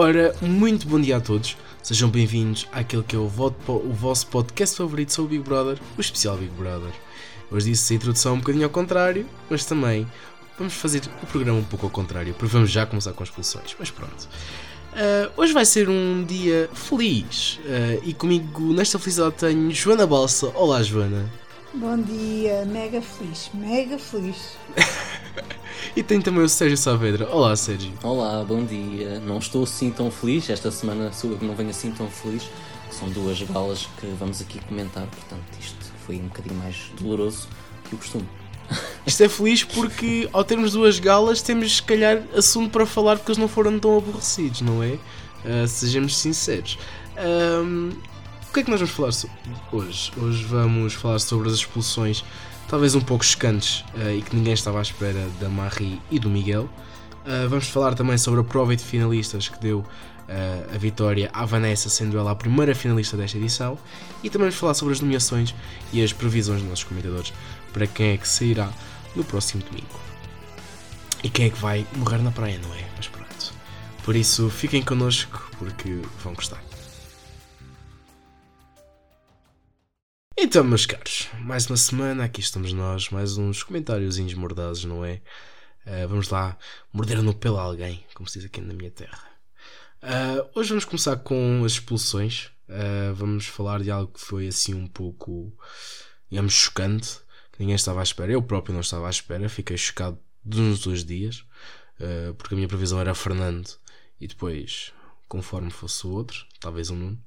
Ora, 0.00 0.32
muito 0.40 0.86
bom 0.86 1.00
dia 1.00 1.16
a 1.16 1.20
todos. 1.20 1.56
Sejam 1.82 2.08
bem-vindos 2.08 2.68
àquele 2.70 3.02
que 3.02 3.16
é 3.16 3.18
o, 3.18 3.24
o 3.24 3.92
vosso 3.92 4.28
podcast 4.28 4.76
favorito 4.76 5.12
sobre 5.12 5.34
o 5.34 5.38
Big 5.40 5.50
Brother, 5.50 5.76
o 5.96 6.00
especial 6.00 6.36
Big 6.36 6.52
Brother. 6.52 6.92
Hoje 7.50 7.70
disse 7.72 7.92
a 7.92 7.96
introdução 7.96 8.34
um 8.34 8.38
bocadinho 8.38 8.62
ao 8.62 8.70
contrário, 8.70 9.26
mas 9.50 9.64
também 9.64 10.06
vamos 10.56 10.74
fazer 10.74 11.02
o 11.20 11.26
programa 11.26 11.58
um 11.58 11.64
pouco 11.64 11.86
ao 11.86 11.90
contrário, 11.90 12.32
porque 12.34 12.46
vamos 12.46 12.70
já 12.70 12.86
começar 12.86 13.12
com 13.12 13.24
as 13.24 13.28
expulsões. 13.28 13.74
Mas 13.76 13.90
pronto. 13.90 14.28
Uh, 14.92 15.32
hoje 15.36 15.52
vai 15.52 15.64
ser 15.64 15.88
um 15.88 16.22
dia 16.22 16.70
feliz 16.72 17.58
uh, 17.64 18.00
e 18.04 18.14
comigo 18.14 18.72
nesta 18.72 19.00
felicidade 19.00 19.34
tenho 19.34 19.68
Joana 19.72 20.06
Balsa. 20.06 20.46
Olá, 20.54 20.80
Joana. 20.80 21.28
Bom 21.74 22.00
dia, 22.00 22.64
mega 22.66 23.02
feliz, 23.02 23.50
mega 23.52 23.98
feliz. 23.98 24.56
e 25.96 26.02
tem 26.02 26.20
também 26.20 26.42
o 26.42 26.48
Sérgio 26.48 26.76
Saavedra. 26.76 27.28
Olá, 27.30 27.54
Sérgio. 27.56 27.92
Olá, 28.02 28.44
bom 28.44 28.64
dia. 28.64 29.20
Não 29.20 29.38
estou 29.38 29.64
assim 29.64 29.90
tão 29.90 30.10
feliz, 30.10 30.48
esta 30.50 30.70
semana 30.70 31.10
não 31.40 31.54
venho 31.54 31.70
assim 31.70 31.90
tão 31.90 32.08
feliz. 32.08 32.48
São 32.90 33.08
duas 33.10 33.40
galas 33.42 33.88
que 34.00 34.06
vamos 34.18 34.40
aqui 34.40 34.58
comentar, 34.60 35.06
portanto, 35.06 35.42
isto 35.60 35.92
foi 36.06 36.16
um 36.16 36.28
bocadinho 36.28 36.56
mais 36.56 36.90
doloroso 36.98 37.48
que 37.88 37.94
o 37.94 37.98
costume. 37.98 38.28
Isto 39.06 39.22
é 39.24 39.28
feliz 39.28 39.64
porque, 39.64 40.28
ao 40.32 40.44
termos 40.44 40.72
duas 40.72 40.98
galas, 40.98 41.40
temos 41.40 41.76
se 41.76 41.82
calhar 41.82 42.22
assunto 42.36 42.70
para 42.70 42.84
falar 42.84 43.16
porque 43.16 43.30
eles 43.30 43.38
não 43.38 43.48
foram 43.48 43.78
tão 43.78 43.96
aborrecidos, 43.96 44.60
não 44.60 44.82
é? 44.82 44.98
Uh, 45.44 45.66
sejamos 45.66 46.16
sinceros. 46.16 46.78
Um, 47.16 47.90
o 48.48 48.52
que 48.52 48.60
é 48.60 48.62
que 48.62 48.70
nós 48.70 48.80
vamos 48.80 48.94
falar 48.94 49.10
hoje? 49.72 50.12
Hoje 50.16 50.44
vamos 50.44 50.94
falar 50.94 51.18
sobre 51.18 51.48
as 51.48 51.54
expulsões, 51.54 52.24
talvez 52.68 52.94
um 52.94 53.00
pouco 53.00 53.24
chocantes 53.24 53.84
uh, 53.94 54.10
e 54.16 54.22
que 54.22 54.36
ninguém 54.36 54.52
estava 54.52 54.78
à 54.78 54.82
espera 54.82 55.28
da 55.40 55.48
Marie 55.48 56.00
e 56.10 56.18
do 56.18 56.28
Miguel. 56.28 56.68
Uh, 57.24 57.48
vamos 57.48 57.68
falar 57.68 57.94
também 57.94 58.16
sobre 58.18 58.40
a 58.40 58.44
prova 58.44 58.76
de 58.76 58.84
finalistas 58.84 59.48
que 59.48 59.58
deu 59.58 59.80
uh, 59.80 60.74
a 60.74 60.78
vitória 60.78 61.30
à 61.32 61.44
Vanessa, 61.44 61.88
sendo 61.88 62.18
ela 62.18 62.30
a 62.30 62.34
primeira 62.34 62.74
finalista 62.74 63.16
desta 63.16 63.38
edição. 63.38 63.78
E 64.22 64.30
também 64.30 64.48
vamos 64.48 64.60
falar 64.60 64.74
sobre 64.74 64.94
as 64.94 65.00
nomeações 65.00 65.54
e 65.92 66.02
as 66.02 66.12
previsões 66.12 66.60
dos 66.60 66.68
nossos 66.68 66.84
comentadores 66.84 67.32
para 67.72 67.86
quem 67.86 68.12
é 68.12 68.16
que 68.16 68.28
sairá 68.28 68.70
no 69.16 69.24
próximo 69.24 69.62
domingo. 69.62 70.00
E 71.24 71.30
quem 71.30 71.46
é 71.46 71.50
que 71.50 71.58
vai 71.58 71.86
morrer 71.96 72.18
na 72.18 72.30
praia, 72.30 72.58
não 72.62 72.72
é? 72.74 72.84
Mas 72.96 73.08
pronto. 73.08 73.28
Por 74.04 74.14
isso, 74.14 74.48
fiquem 74.50 74.82
connosco 74.82 75.50
porque 75.58 76.00
vão 76.22 76.34
gostar. 76.34 76.67
Então, 80.40 80.62
meus 80.62 80.86
caros, 80.86 81.28
mais 81.40 81.66
uma 81.66 81.76
semana, 81.76 82.22
aqui 82.22 82.40
estamos 82.40 82.72
nós, 82.72 83.10
mais 83.10 83.36
uns 83.36 83.64
comentários 83.64 84.20
mordazes, 84.34 84.84
não 84.84 85.04
é? 85.04 85.20
Uh, 85.84 86.06
vamos 86.08 86.28
lá, 86.28 86.56
morder 86.92 87.20
no 87.24 87.34
pelo 87.34 87.58
a 87.58 87.62
alguém, 87.62 88.06
como 88.14 88.28
se 88.28 88.38
diz 88.38 88.46
aqui 88.46 88.60
na 88.60 88.72
minha 88.72 88.88
terra. 88.88 89.20
Uh, 90.00 90.48
hoje 90.54 90.68
vamos 90.68 90.84
começar 90.84 91.16
com 91.16 91.64
as 91.64 91.72
expulsões. 91.72 92.52
Uh, 92.68 93.12
vamos 93.16 93.46
falar 93.46 93.82
de 93.82 93.90
algo 93.90 94.12
que 94.12 94.20
foi 94.20 94.46
assim 94.46 94.74
um 94.74 94.86
pouco, 94.86 95.52
digamos, 96.30 96.52
chocante, 96.52 97.18
que 97.50 97.58
ninguém 97.58 97.74
estava 97.74 97.98
à 97.98 98.04
espera. 98.04 98.30
Eu 98.30 98.40
próprio 98.40 98.72
não 98.72 98.82
estava 98.82 99.08
à 99.08 99.10
espera, 99.10 99.48
fiquei 99.48 99.76
chocado 99.76 100.20
de 100.44 100.60
uns 100.60 100.78
dois 100.78 101.04
dias, 101.04 101.44
porque 102.38 102.54
a 102.54 102.56
minha 102.56 102.68
previsão 102.68 103.00
era 103.00 103.12
Fernando 103.12 103.68
e 104.20 104.28
depois, 104.28 104.92
conforme 105.28 105.68
fosse 105.68 106.06
o 106.06 106.10
outro, 106.10 106.46
talvez 106.60 106.90
o 106.90 106.94
Nuno. 106.94 107.20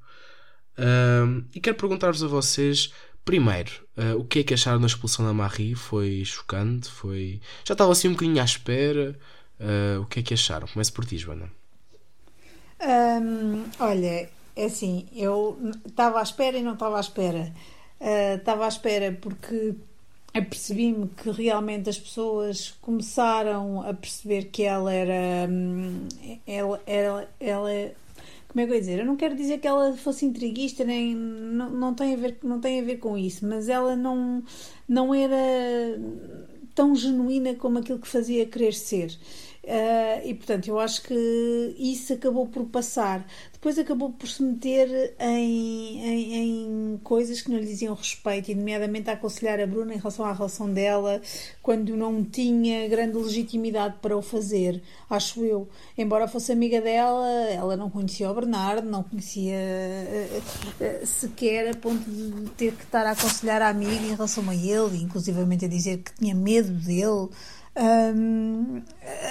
Uh, 0.77 1.44
e 1.53 1.59
quero 1.59 1.75
perguntar-vos 1.77 2.23
a 2.23 2.27
vocês, 2.27 2.94
primeiro, 3.23 3.72
uh, 3.97 4.17
o 4.17 4.25
que 4.25 4.39
é 4.39 4.44
que 4.44 4.53
acharam 4.53 4.80
da 4.80 4.88
expulsão 4.88 5.25
da 5.25 5.33
Marie? 5.33 5.75
Foi 5.75 6.23
chocante? 6.25 6.89
Foi... 6.89 7.39
Já 7.66 7.73
estava 7.73 7.91
assim 7.91 8.08
um 8.08 8.13
bocadinho 8.13 8.41
à 8.41 8.45
espera? 8.45 9.17
Uh, 9.59 10.02
o 10.02 10.05
que 10.05 10.19
é 10.19 10.23
que 10.23 10.33
acharam? 10.33 10.67
Começo 10.67 10.94
por 10.94 11.05
ti, 11.05 11.17
Joana. 11.17 11.52
Um, 12.81 13.63
olha, 13.80 14.28
é 14.55 14.66
assim, 14.66 15.08
eu 15.13 15.58
estava 15.86 16.19
à 16.19 16.23
espera 16.23 16.58
e 16.58 16.63
não 16.63 16.73
estava 16.73 16.97
à 16.97 17.00
espera. 17.00 17.53
Ah, 18.02 18.35
estava 18.35 18.66
à 18.66 18.67
espera 18.67 19.11
porque 19.22 19.75
apercebi-me 20.34 21.07
que 21.09 21.29
realmente 21.29 21.90
as 21.90 22.00
pessoas 22.00 22.73
começaram 22.81 23.81
a 23.88 23.94
perceber 23.94 24.46
que 24.46 24.63
ela 24.63 24.91
era 24.91 25.47
hum, 25.50 26.07
ela, 26.47 26.81
ela, 26.88 27.29
ela 27.40 27.91
como 28.51 28.62
é 28.62 28.66
que 28.66 28.72
eu 28.72 28.75
ia 28.75 28.81
dizer? 28.81 29.00
Eu 29.00 29.06
não 29.06 29.16
quero 29.16 29.34
dizer 29.34 29.59
que 29.59 29.67
ela 29.67 29.94
fosse 29.95 30.25
intriguista, 30.25 30.84
nem 30.84 31.16
não, 31.16 31.69
não, 31.69 31.94
tem 31.95 32.13
a 32.13 32.17
ver, 32.17 32.38
não 32.44 32.59
tem 32.59 32.81
a 32.81 32.84
ver 32.84 32.97
com 32.97 33.17
isso, 33.17 33.47
mas 33.47 33.69
ela 33.69 33.95
não, 33.95 34.44
não 34.85 35.16
era 35.16 35.97
tão 36.75 36.94
genuína 36.94 37.56
como 37.56 37.79
aquilo 37.79 38.00
que 38.00 38.07
fazia 38.09 38.45
querer 38.45 38.73
ser. 38.73 39.17
Uh, 39.63 40.25
e 40.25 40.33
portanto, 40.33 40.67
eu 40.67 40.79
acho 40.79 41.03
que 41.03 41.75
isso 41.77 42.13
acabou 42.13 42.47
por 42.47 42.66
passar. 42.66 43.27
Depois 43.53 43.77
acabou 43.77 44.11
por 44.11 44.27
se 44.27 44.41
meter 44.41 45.13
em, 45.19 46.03
em, 46.03 46.33
em, 46.33 46.97
coisas 47.03 47.44
que 47.44 47.51
não 47.51 47.59
lhe 47.59 47.67
diziam 47.67 47.94
respeito, 47.94 48.49
e 48.49 48.55
nomeadamente 48.55 49.11
a 49.11 49.13
aconselhar 49.13 49.59
a 49.59 49.67
Bruna 49.67 49.94
em 49.94 49.97
relação 49.97 50.25
à 50.25 50.33
relação 50.33 50.73
dela, 50.73 51.22
quando 51.61 51.95
não 51.95 52.23
tinha 52.23 52.88
grande 52.89 53.16
legitimidade 53.19 53.97
para 54.01 54.17
o 54.17 54.22
fazer, 54.23 54.81
acho 55.07 55.45
eu. 55.45 55.69
Embora 55.95 56.28
fosse 56.28 56.51
amiga 56.51 56.81
dela, 56.81 57.29
ela 57.51 57.78
não 57.78 57.88
conhecia 57.88 58.31
o 58.31 58.33
Bernardo, 58.33 58.89
não 58.89 59.03
conhecia 59.03 59.53
uh, 59.53 61.03
uh, 61.03 61.05
sequer 61.05 61.69
a 61.69 61.75
ponto 61.75 62.09
de 62.09 62.49
ter 62.57 62.73
que 62.73 62.83
estar 62.83 63.05
a 63.05 63.11
aconselhar 63.11 63.61
a 63.61 63.69
amiga 63.69 63.93
em 63.93 64.16
relação 64.16 64.49
a 64.49 64.55
ele, 64.55 65.03
inclusivamente 65.03 65.66
a 65.66 65.67
dizer 65.67 65.99
que 65.99 66.16
tinha 66.16 66.33
medo 66.33 66.72
dele. 66.72 67.29
Um, 67.74 68.82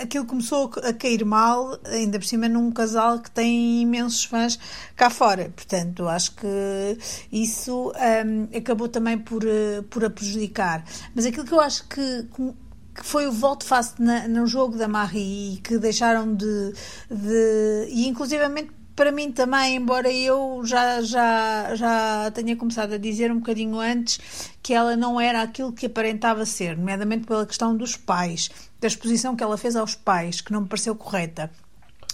aquilo 0.01 0.25
começou 0.25 0.71
a 0.83 0.95
cair 0.95 1.25
mal, 1.27 1.78
ainda 1.84 2.19
por 2.19 2.25
cima 2.25 2.49
num 2.49 2.73
casal 2.73 3.19
que 3.19 3.31
tem 3.31 3.83
imensos 3.83 4.25
fãs 4.25 4.59
cá 4.97 5.11
fora. 5.11 5.53
Portanto, 5.55 6.09
acho 6.09 6.34
que 6.37 6.99
isso 7.31 7.93
um, 7.93 8.56
acabou 8.56 8.89
também 8.89 9.19
por, 9.19 9.45
eh, 9.45 9.83
por 9.91 10.05
a 10.05 10.11
prejudicar. 10.11 10.84
Mas 11.15 11.27
aquilo 11.27 11.45
que 11.45 11.53
eu 11.53 11.61
acho 11.61 11.87
que 11.89 12.27
que 12.93 13.06
foi 13.06 13.27
o 13.27 13.33
voto 13.33 13.65
face 13.65 13.95
no 14.28 14.47
jogo 14.47 14.77
da 14.77 14.89
Marie 14.89 15.55
e 15.55 15.57
que 15.59 15.78
deixaram 15.78 16.34
de, 16.34 16.75
de 17.09 17.87
e 17.89 18.07
inclusivamente 18.09 18.72
para 19.00 19.12
mim 19.12 19.33
também, 19.33 19.77
embora 19.77 20.12
eu 20.12 20.61
já, 20.62 21.00
já, 21.00 21.75
já 21.75 22.31
tenha 22.33 22.55
começado 22.55 22.93
a 22.93 22.99
dizer 22.99 23.33
um 23.33 23.38
bocadinho 23.38 23.81
antes 23.81 24.21
que 24.62 24.75
ela 24.75 24.94
não 24.94 25.19
era 25.19 25.41
aquilo 25.41 25.72
que 25.72 25.87
aparentava 25.87 26.44
ser, 26.44 26.77
nomeadamente 26.77 27.27
pela 27.27 27.47
questão 27.47 27.75
dos 27.75 27.97
pais, 27.97 28.50
da 28.78 28.87
exposição 28.87 29.34
que 29.34 29.43
ela 29.43 29.56
fez 29.56 29.75
aos 29.75 29.94
pais, 29.94 30.43
que 30.43 30.53
não 30.53 30.60
me 30.60 30.69
pareceu 30.69 30.94
correta. 30.94 31.50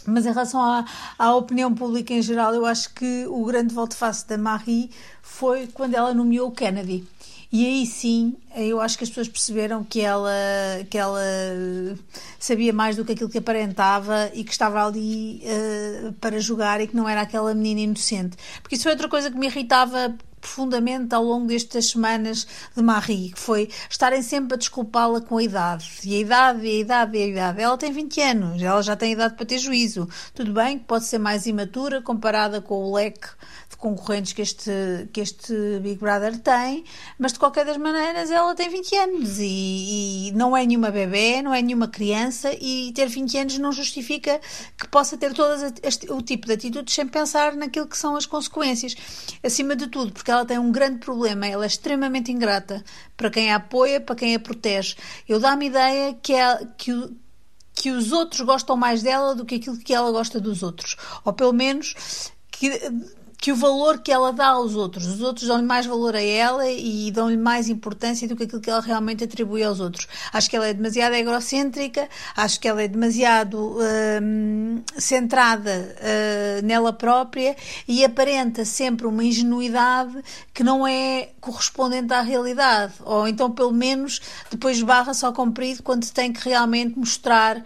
Mas 0.06 0.26
em 0.26 0.28
relação 0.28 0.60
à, 0.62 0.84
à 1.18 1.34
opinião 1.34 1.74
pública 1.74 2.14
em 2.14 2.22
geral, 2.22 2.54
eu 2.54 2.64
acho 2.64 2.94
que 2.94 3.26
o 3.26 3.44
grande 3.44 3.74
voto 3.74 3.96
face 3.96 4.24
da 4.28 4.38
Marie 4.38 4.88
foi 5.20 5.66
quando 5.66 5.94
ela 5.94 6.14
nomeou 6.14 6.50
o 6.50 6.52
Kennedy. 6.52 7.04
E 7.58 7.64
aí 7.64 7.86
sim, 7.86 8.36
eu 8.54 8.82
acho 8.82 8.98
que 8.98 9.04
as 9.04 9.08
pessoas 9.08 9.28
perceberam 9.28 9.82
que 9.82 10.02
ela, 10.02 10.30
que 10.90 10.98
ela 10.98 11.22
sabia 12.38 12.70
mais 12.70 12.96
do 12.96 13.02
que 13.02 13.12
aquilo 13.12 13.30
que 13.30 13.38
aparentava 13.38 14.30
e 14.34 14.44
que 14.44 14.52
estava 14.52 14.86
ali 14.86 15.40
uh, 15.42 16.12
para 16.20 16.38
jogar 16.38 16.82
e 16.82 16.86
que 16.86 16.94
não 16.94 17.08
era 17.08 17.22
aquela 17.22 17.54
menina 17.54 17.80
inocente. 17.80 18.36
Porque 18.60 18.74
isso 18.74 18.82
foi 18.82 18.92
outra 18.92 19.08
coisa 19.08 19.30
que 19.30 19.38
me 19.38 19.46
irritava 19.46 20.14
profundamente 20.46 21.12
ao 21.12 21.24
longo 21.24 21.48
destas 21.48 21.90
semanas 21.90 22.46
de 22.74 22.82
Marie, 22.82 23.32
que 23.32 23.40
foi 23.40 23.68
estarem 23.90 24.22
sempre 24.22 24.54
a 24.54 24.56
desculpá-la 24.56 25.20
com 25.20 25.38
a 25.38 25.42
idade. 25.42 25.90
E 26.04 26.14
a 26.14 26.18
idade, 26.20 26.66
e 26.66 26.70
a 26.70 26.80
idade, 26.80 27.18
e 27.18 27.22
a 27.22 27.26
idade. 27.26 27.60
Ela 27.60 27.76
tem 27.76 27.92
20 27.92 28.20
anos, 28.22 28.62
ela 28.62 28.82
já 28.82 28.94
tem 28.94 29.12
idade 29.12 29.34
para 29.34 29.44
ter 29.44 29.58
juízo. 29.58 30.08
Tudo 30.32 30.52
bem 30.52 30.78
que 30.78 30.84
pode 30.84 31.04
ser 31.04 31.18
mais 31.18 31.46
imatura 31.46 32.00
comparada 32.00 32.60
com 32.60 32.76
o 32.76 32.94
leque 32.94 33.28
de 33.68 33.76
concorrentes 33.76 34.32
que 34.32 34.42
este, 34.42 34.70
que 35.12 35.20
este 35.20 35.52
Big 35.82 35.96
Brother 35.98 36.38
tem, 36.38 36.84
mas 37.18 37.32
de 37.32 37.38
qualquer 37.38 37.64
das 37.64 37.76
maneiras 37.76 38.30
ela 38.30 38.54
tem 38.54 38.68
20 38.68 38.96
anos 38.96 39.38
e, 39.38 40.28
e 40.28 40.32
não 40.34 40.56
é 40.56 40.64
nenhuma 40.64 40.90
bebê, 40.90 41.42
não 41.42 41.52
é 41.52 41.60
nenhuma 41.60 41.88
criança 41.88 42.52
e 42.60 42.92
ter 42.94 43.06
20 43.06 43.38
anos 43.38 43.58
não 43.58 43.72
justifica 43.72 44.40
que 44.78 44.86
possa 44.88 45.16
ter 45.16 45.32
todo 45.34 45.50
o 46.10 46.22
tipo 46.22 46.46
de 46.46 46.52
atitudes 46.52 46.94
sem 46.94 47.06
pensar 47.06 47.54
naquilo 47.56 47.86
que 47.86 47.98
são 47.98 48.16
as 48.16 48.26
consequências. 48.26 48.94
Acima 49.42 49.74
de 49.74 49.88
tudo, 49.88 50.12
porque 50.12 50.30
ela 50.30 50.35
tem 50.44 50.58
um 50.58 50.72
grande 50.72 50.98
problema, 50.98 51.46
ela 51.46 51.64
é 51.64 51.66
extremamente 51.66 52.30
ingrata 52.32 52.84
para 53.16 53.30
quem 53.30 53.52
a 53.52 53.56
apoia, 53.56 54.00
para 54.00 54.16
quem 54.16 54.34
a 54.34 54.40
protege. 54.40 54.96
Eu 55.28 55.38
dá-me 55.40 55.66
ideia 55.66 56.14
que, 56.14 56.34
é, 56.34 56.66
que 56.76 56.92
que 57.76 57.90
os 57.90 58.10
outros 58.10 58.40
gostam 58.40 58.74
mais 58.74 59.02
dela 59.02 59.34
do 59.34 59.44
que 59.44 59.56
aquilo 59.56 59.76
que 59.76 59.92
ela 59.92 60.10
gosta 60.10 60.40
dos 60.40 60.62
outros. 60.62 60.96
Ou 61.24 61.32
pelo 61.32 61.52
menos 61.52 62.32
que 62.50 62.70
que 63.38 63.52
o 63.52 63.56
valor 63.56 63.98
que 63.98 64.10
ela 64.10 64.32
dá 64.32 64.48
aos 64.48 64.74
outros. 64.74 65.06
Os 65.06 65.20
outros 65.20 65.46
dão-lhe 65.46 65.64
mais 65.64 65.86
valor 65.86 66.16
a 66.16 66.22
ela 66.22 66.68
e 66.68 67.10
dão-lhe 67.10 67.36
mais 67.36 67.68
importância 67.68 68.26
do 68.26 68.34
que 68.34 68.44
aquilo 68.44 68.60
que 68.60 68.70
ela 68.70 68.80
realmente 68.80 69.24
atribui 69.24 69.62
aos 69.62 69.80
outros. 69.80 70.08
Acho 70.32 70.48
que 70.48 70.56
ela 70.56 70.66
é 70.66 70.74
demasiado 70.74 71.14
egocêntrica, 71.14 72.08
acho 72.36 72.58
que 72.58 72.66
ela 72.66 72.82
é 72.82 72.88
demasiado 72.88 73.78
hum, 74.22 74.82
centrada 74.98 75.96
uh, 76.00 76.66
nela 76.66 76.92
própria 76.92 77.56
e 77.86 78.04
aparenta 78.04 78.64
sempre 78.64 79.06
uma 79.06 79.24
ingenuidade 79.24 80.22
que 80.52 80.64
não 80.64 80.86
é 80.86 81.28
correspondente 81.40 82.12
à 82.12 82.22
realidade. 82.22 82.94
Ou 83.04 83.28
então, 83.28 83.50
pelo 83.50 83.72
menos, 83.72 84.20
depois 84.50 84.80
barra 84.82 85.14
só 85.14 85.32
comprido 85.32 85.82
quando 85.82 86.10
tem 86.10 86.32
que 86.32 86.48
realmente 86.48 86.98
mostrar 86.98 87.58
uh, 87.58 87.62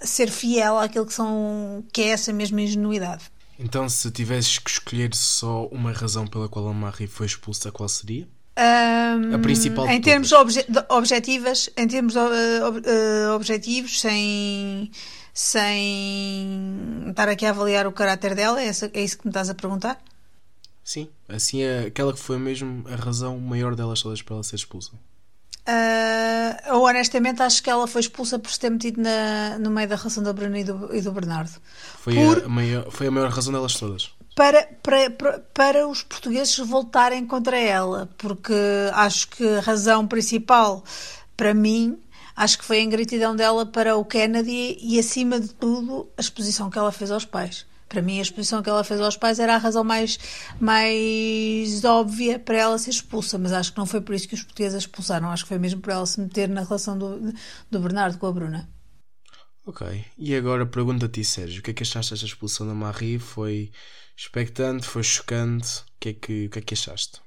ser 0.00 0.30
fiel 0.30 0.78
àquilo 0.78 1.06
que, 1.06 1.14
são, 1.14 1.84
que 1.92 2.02
é 2.02 2.08
essa 2.08 2.32
mesma 2.32 2.62
ingenuidade. 2.62 3.35
Então, 3.58 3.88
se 3.88 4.10
tivesses 4.10 4.58
que 4.58 4.70
escolher 4.70 5.14
só 5.14 5.66
uma 5.66 5.92
razão 5.92 6.26
pela 6.26 6.48
qual 6.48 6.68
a 6.68 6.74
Marie 6.74 7.06
foi 7.06 7.26
expulsa, 7.26 7.72
qual 7.72 7.88
seria? 7.88 8.28
Um, 8.58 9.34
a 9.34 9.38
principal 9.38 9.86
em 9.86 10.00
termos 10.00 10.32
obje 10.32 10.64
objetivas, 10.88 11.68
em 11.76 11.86
termos 11.86 12.16
uh, 12.16 12.20
uh, 12.20 13.34
objetivos, 13.34 14.00
sem, 14.00 14.90
sem 15.34 17.04
estar 17.10 17.28
aqui 17.28 17.44
a 17.44 17.50
avaliar 17.50 17.86
o 17.86 17.92
caráter 17.92 18.34
dela, 18.34 18.60
é, 18.60 18.66
essa, 18.66 18.90
é 18.94 19.02
isso 19.02 19.18
que 19.18 19.26
me 19.26 19.30
estás 19.30 19.50
a 19.50 19.54
perguntar? 19.54 20.02
Sim, 20.82 21.08
assim 21.28 21.62
é 21.62 21.80
aquela 21.80 22.12
que 22.12 22.18
foi 22.18 22.38
mesmo 22.38 22.84
a 22.88 22.96
razão 22.96 23.38
maior 23.38 23.74
delas 23.74 24.00
todas 24.00 24.22
para 24.22 24.36
ela 24.36 24.44
ser 24.44 24.56
expulsa. 24.56 24.92
Uh, 25.68 26.68
eu 26.68 26.82
honestamente 26.82 27.42
acho 27.42 27.60
que 27.60 27.68
ela 27.68 27.88
foi 27.88 28.00
expulsa 28.00 28.38
por 28.38 28.50
se 28.50 28.60
ter 28.60 28.70
metido 28.70 29.00
na, 29.00 29.58
no 29.58 29.68
meio 29.70 29.88
da 29.88 29.96
relação 29.96 30.22
da 30.22 30.32
Bruna 30.32 30.60
e 30.60 30.64
do, 30.64 30.94
e 30.94 31.00
do 31.00 31.10
Bernardo. 31.10 31.50
Foi, 31.98 32.14
por, 32.14 32.44
a 32.44 32.48
maior, 32.48 32.90
foi 32.90 33.08
a 33.08 33.10
maior 33.10 33.30
razão 33.30 33.52
delas 33.52 33.74
todas. 33.74 34.10
Para, 34.36 34.68
para, 34.82 35.10
para, 35.10 35.38
para 35.52 35.88
os 35.88 36.02
portugueses 36.02 36.56
voltarem 36.58 37.26
contra 37.26 37.58
ela, 37.58 38.08
porque 38.16 38.54
acho 38.92 39.28
que 39.28 39.44
a 39.56 39.60
razão 39.60 40.06
principal 40.06 40.84
para 41.36 41.52
mim 41.52 41.98
acho 42.36 42.58
que 42.58 42.64
foi 42.64 42.78
a 42.78 42.82
ingratidão 42.82 43.34
dela 43.34 43.66
para 43.66 43.96
o 43.96 44.04
Kennedy 44.04 44.76
e, 44.80 44.98
acima 44.98 45.40
de 45.40 45.48
tudo, 45.48 46.08
a 46.16 46.20
exposição 46.20 46.70
que 46.70 46.78
ela 46.78 46.92
fez 46.92 47.10
aos 47.10 47.24
pais. 47.24 47.66
Para 47.96 48.02
mim, 48.02 48.18
a 48.18 48.22
exposição 48.22 48.62
que 48.62 48.68
ela 48.68 48.84
fez 48.84 49.00
aos 49.00 49.16
pais 49.16 49.38
era 49.38 49.54
a 49.54 49.56
razão 49.56 49.82
mais, 49.82 50.18
mais 50.60 51.82
óbvia 51.82 52.38
para 52.38 52.58
ela 52.58 52.78
ser 52.78 52.90
expulsa, 52.90 53.38
mas 53.38 53.54
acho 53.54 53.72
que 53.72 53.78
não 53.78 53.86
foi 53.86 54.02
por 54.02 54.14
isso 54.14 54.28
que 54.28 54.34
os 54.34 54.42
portugueses 54.42 54.74
a 54.74 54.78
expulsaram, 54.78 55.30
acho 55.30 55.44
que 55.44 55.48
foi 55.48 55.58
mesmo 55.58 55.80
por 55.80 55.94
ela 55.94 56.04
se 56.04 56.20
meter 56.20 56.46
na 56.46 56.62
relação 56.62 56.98
do, 56.98 57.32
do 57.70 57.80
Bernardo 57.80 58.18
com 58.18 58.26
a 58.26 58.32
Bruna. 58.32 58.68
Ok, 59.64 60.04
e 60.18 60.36
agora 60.36 60.66
pergunto 60.66 61.06
a 61.06 61.08
ti, 61.08 61.24
Sérgio, 61.24 61.60
o 61.60 61.62
que 61.62 61.70
é 61.70 61.72
que 61.72 61.84
achaste 61.84 62.12
desta 62.12 62.26
expulsão 62.26 62.66
da 62.66 62.74
Marie? 62.74 63.18
Foi 63.18 63.72
expectante, 64.14 64.86
foi 64.86 65.02
chocante? 65.02 65.78
O 65.78 65.84
que 65.98 66.08
é 66.10 66.12
que, 66.12 66.46
o 66.48 66.50
que, 66.50 66.58
é 66.58 66.62
que 66.62 66.74
achaste? 66.74 67.22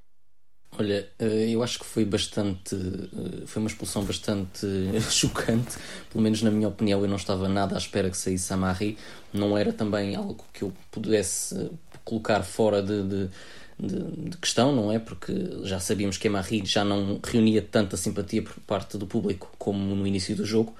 Olha, 0.77 1.09
eh, 1.19 1.49
eu 1.49 1.63
acho 1.63 1.79
que 1.79 1.85
foi 1.85 2.05
bastante. 2.05 2.75
Eh, 2.75 3.45
foi 3.45 3.61
uma 3.61 3.69
expulsão 3.69 4.03
bastante 4.03 4.65
chocante, 5.09 5.77
pelo 6.09 6.23
menos 6.23 6.41
na 6.41 6.51
minha 6.51 6.67
opinião. 6.67 7.01
Eu 7.01 7.07
não 7.07 7.17
estava 7.17 7.49
nada 7.49 7.75
à 7.75 7.77
espera 7.77 8.09
que 8.09 8.17
saísse 8.17 8.53
a 8.53 8.57
Marie. 8.57 8.97
Não 9.33 9.57
era 9.57 9.73
também 9.73 10.15
algo 10.15 10.45
que 10.53 10.63
eu 10.63 10.73
pudesse 10.91 11.55
eh, 11.55 11.69
colocar 12.05 12.43
fora 12.43 12.81
de, 12.81 13.03
de, 13.03 13.29
de, 13.79 14.29
de 14.29 14.37
questão, 14.37 14.73
não 14.73 14.91
é? 14.91 14.99
Porque 14.99 15.33
já 15.63 15.79
sabíamos 15.79 16.17
que 16.17 16.27
a 16.27 16.31
Marie 16.31 16.65
já 16.65 16.85
não 16.85 17.19
reunia 17.23 17.61
tanta 17.61 17.97
simpatia 17.97 18.41
por 18.43 18.55
parte 18.61 18.97
do 18.97 19.07
público 19.07 19.51
como 19.57 19.95
no 19.95 20.07
início 20.07 20.35
do 20.35 20.45
jogo. 20.45 20.75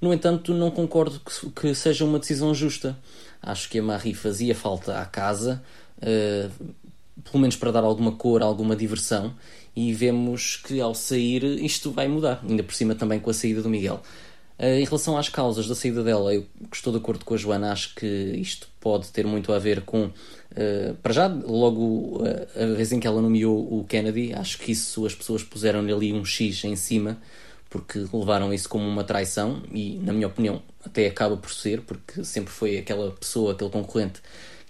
No 0.00 0.12
entanto, 0.12 0.52
não 0.54 0.70
concordo 0.70 1.20
que, 1.20 1.50
que 1.50 1.74
seja 1.74 2.04
uma 2.04 2.18
decisão 2.18 2.54
justa. 2.54 2.98
Acho 3.40 3.68
que 3.68 3.78
a 3.78 3.82
Marie 3.82 4.14
fazia 4.14 4.54
falta 4.54 4.98
à 4.98 5.04
casa. 5.04 5.62
Uh, 5.98 6.72
pelo 7.24 7.40
menos 7.40 7.56
para 7.56 7.70
dar 7.70 7.84
alguma 7.84 8.12
cor, 8.12 8.42
alguma 8.42 8.76
diversão, 8.76 9.34
e 9.74 9.92
vemos 9.92 10.56
que 10.56 10.80
ao 10.80 10.94
sair 10.94 11.44
isto 11.64 11.90
vai 11.90 12.08
mudar, 12.08 12.42
ainda 12.48 12.62
por 12.62 12.74
cima 12.74 12.94
também 12.94 13.18
com 13.18 13.30
a 13.30 13.34
saída 13.34 13.62
do 13.62 13.70
Miguel. 13.70 14.02
Uh, 14.58 14.78
em 14.78 14.84
relação 14.84 15.16
às 15.16 15.28
causas 15.28 15.66
da 15.66 15.74
saída 15.74 16.04
dela, 16.04 16.32
eu 16.32 16.46
estou 16.72 16.92
de 16.92 16.98
acordo 16.98 17.24
com 17.24 17.34
a 17.34 17.36
Joana, 17.36 17.72
acho 17.72 17.94
que 17.94 18.06
isto 18.06 18.68
pode 18.78 19.08
ter 19.08 19.26
muito 19.26 19.52
a 19.52 19.58
ver 19.58 19.82
com. 19.82 20.04
Uh, 20.04 20.94
para 21.02 21.12
já, 21.12 21.26
logo 21.26 22.22
uh, 22.22 22.62
a 22.62 22.66
vez 22.76 22.92
em 22.92 23.00
que 23.00 23.06
ela 23.06 23.20
nomeou 23.20 23.58
o 23.58 23.84
Kennedy, 23.84 24.34
acho 24.34 24.58
que 24.58 24.72
isso 24.72 25.04
as 25.06 25.14
pessoas 25.14 25.42
puseram-lhe 25.42 25.92
ali 25.92 26.12
um 26.12 26.24
X 26.24 26.62
em 26.64 26.76
cima, 26.76 27.18
porque 27.70 28.04
levaram 28.12 28.52
isso 28.52 28.68
como 28.68 28.86
uma 28.86 29.02
traição, 29.02 29.62
e 29.72 29.98
na 30.02 30.12
minha 30.12 30.26
opinião 30.26 30.62
até 30.84 31.06
acaba 31.06 31.36
por 31.36 31.50
ser, 31.50 31.80
porque 31.80 32.22
sempre 32.22 32.52
foi 32.52 32.76
aquela 32.76 33.10
pessoa, 33.12 33.52
aquele 33.52 33.70
concorrente 33.70 34.20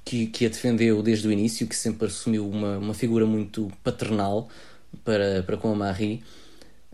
que, 0.04 0.26
que 0.26 0.46
a 0.46 0.48
defendeu 0.48 1.02
desde 1.02 1.28
o 1.28 1.32
início, 1.32 1.66
que 1.66 1.76
sempre 1.76 2.06
assumiu 2.06 2.48
uma, 2.48 2.78
uma 2.78 2.94
figura 2.94 3.26
muito 3.26 3.70
paternal 3.82 4.48
para, 5.04 5.42
para 5.42 5.56
com 5.56 5.72
a 5.72 5.74
Marie. 5.74 6.22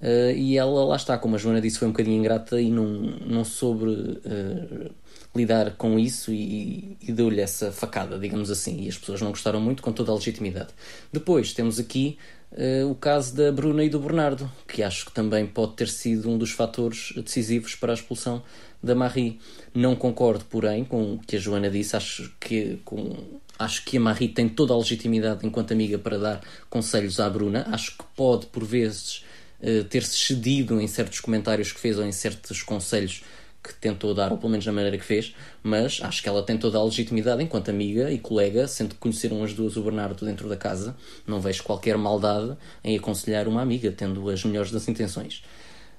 Uh, 0.00 0.30
e 0.36 0.56
ela, 0.56 0.84
lá 0.84 0.96
está, 0.96 1.18
como 1.18 1.34
a 1.34 1.38
Joana 1.38 1.60
disse, 1.60 1.78
foi 1.78 1.88
um 1.88 1.90
bocadinho 1.90 2.18
ingrata 2.18 2.60
e 2.60 2.70
não, 2.70 2.86
não 2.86 3.44
soube 3.44 3.84
uh, 3.84 4.90
lidar 5.34 5.72
com 5.76 5.98
isso 5.98 6.32
e, 6.32 6.96
e 7.02 7.12
deu-lhe 7.12 7.40
essa 7.40 7.72
facada, 7.72 8.18
digamos 8.18 8.50
assim. 8.50 8.82
E 8.82 8.88
as 8.88 8.96
pessoas 8.96 9.20
não 9.20 9.30
gostaram 9.30 9.60
muito, 9.60 9.82
com 9.82 9.92
toda 9.92 10.12
a 10.12 10.14
legitimidade. 10.14 10.68
Depois 11.12 11.52
temos 11.52 11.80
aqui 11.80 12.16
uh, 12.52 12.88
o 12.88 12.94
caso 12.94 13.34
da 13.34 13.50
Bruna 13.50 13.82
e 13.82 13.88
do 13.88 13.98
Bernardo, 13.98 14.50
que 14.68 14.82
acho 14.84 15.06
que 15.06 15.12
também 15.12 15.46
pode 15.46 15.74
ter 15.74 15.88
sido 15.88 16.30
um 16.30 16.38
dos 16.38 16.52
fatores 16.52 17.12
decisivos 17.16 17.74
para 17.74 17.92
a 17.92 17.94
expulsão 17.94 18.42
da 18.80 18.94
Marie. 18.94 19.40
Não 19.74 19.96
concordo, 19.96 20.44
porém, 20.44 20.84
com 20.84 21.14
o 21.14 21.18
que 21.18 21.36
a 21.36 21.38
Joana 21.40 21.68
disse. 21.68 21.96
Acho 21.96 22.32
que, 22.38 22.78
com, 22.84 23.16
acho 23.58 23.84
que 23.84 23.96
a 23.96 24.00
Marie 24.00 24.28
tem 24.28 24.48
toda 24.48 24.72
a 24.72 24.76
legitimidade 24.76 25.44
enquanto 25.44 25.72
amiga 25.72 25.98
para 25.98 26.18
dar 26.18 26.40
conselhos 26.70 27.18
à 27.18 27.28
Bruna. 27.28 27.66
Acho 27.72 27.98
que 27.98 28.04
pode, 28.14 28.46
por 28.46 28.64
vezes, 28.64 29.24
uh, 29.62 29.84
ter-se 29.84 30.16
cedido 30.16 30.80
em 30.80 30.86
certos 30.86 31.20
comentários 31.20 31.72
que 31.72 31.80
fez 31.80 31.98
ou 31.98 32.04
em 32.04 32.12
certos 32.12 32.62
conselhos 32.62 33.22
que 33.62 33.74
tentou 33.74 34.14
dar, 34.14 34.32
ou 34.32 34.38
pelo 34.38 34.50
menos 34.50 34.64
da 34.64 34.72
maneira 34.72 34.96
que 34.96 35.04
fez, 35.04 35.34
mas 35.62 36.00
acho 36.02 36.22
que 36.22 36.28
ela 36.28 36.42
tem 36.42 36.56
toda 36.56 36.78
a 36.78 36.84
legitimidade 36.84 37.42
enquanto 37.42 37.68
amiga 37.68 38.10
e 38.10 38.18
colega, 38.18 38.66
sendo 38.68 38.90
que 38.90 39.00
conheceram 39.00 39.42
as 39.42 39.52
duas 39.52 39.76
o 39.76 39.82
Bernardo 39.82 40.24
dentro 40.24 40.48
da 40.48 40.56
casa, 40.56 40.96
não 41.26 41.40
vejo 41.40 41.62
qualquer 41.62 41.96
maldade 41.98 42.56
em 42.82 42.96
aconselhar 42.96 43.48
uma 43.48 43.60
amiga, 43.60 43.92
tendo 43.92 44.28
as 44.30 44.44
melhores 44.44 44.70
das 44.70 44.88
intenções. 44.88 45.42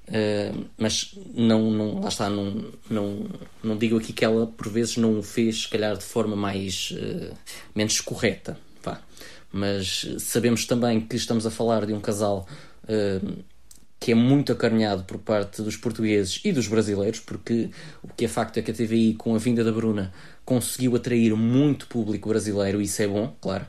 Uh, 0.08 0.66
mas 0.76 1.14
não, 1.36 1.70
não, 1.70 2.00
lá 2.00 2.08
está, 2.08 2.30
não, 2.30 2.72
não, 2.90 3.28
não 3.62 3.78
digo 3.78 3.98
aqui 3.98 4.12
que 4.12 4.26
ela 4.26 4.48
por 4.48 4.68
vezes 4.68 4.98
não 4.98 5.20
o 5.20 5.22
fez, 5.22 5.64
se 5.64 5.70
calhar 5.70 5.96
de 5.96 6.04
forma 6.04 6.36
mais 6.36 6.92
uh, 6.92 7.36
menos 7.76 8.02
correta, 8.02 8.58
vá. 8.84 9.00
mas 9.52 10.08
sabemos 10.18 10.66
também 10.66 11.00
que 11.00 11.16
estamos 11.16 11.46
a 11.46 11.52
falar 11.52 11.86
de 11.86 11.94
um 11.94 12.02
casal 12.02 12.48
uh, 12.86 13.44
que 14.00 14.12
é 14.12 14.16
muito 14.16 14.52
acarinhado 14.52 15.04
por 15.04 15.18
parte 15.18 15.62
dos 15.62 15.76
portugueses 15.76 16.40
e 16.44 16.52
dos 16.52 16.68
brasileiros, 16.68 17.20
porque 17.20 17.70
o 18.02 18.08
que 18.08 18.26
é 18.26 18.28
facto 18.28 18.58
é 18.58 18.62
que 18.62 18.72
a 18.72 18.74
TVI, 18.74 19.14
com 19.16 19.36
a 19.36 19.38
vinda 19.38 19.64
da 19.64 19.72
Bruna, 19.72 20.14
conseguiu 20.46 20.96
atrair 20.96 21.36
muito 21.36 21.88
público 21.88 22.30
brasileiro, 22.30 22.82
e 22.82 22.86
isso 22.86 23.02
é 23.02 23.08
bom, 23.08 23.36
claro. 23.42 23.66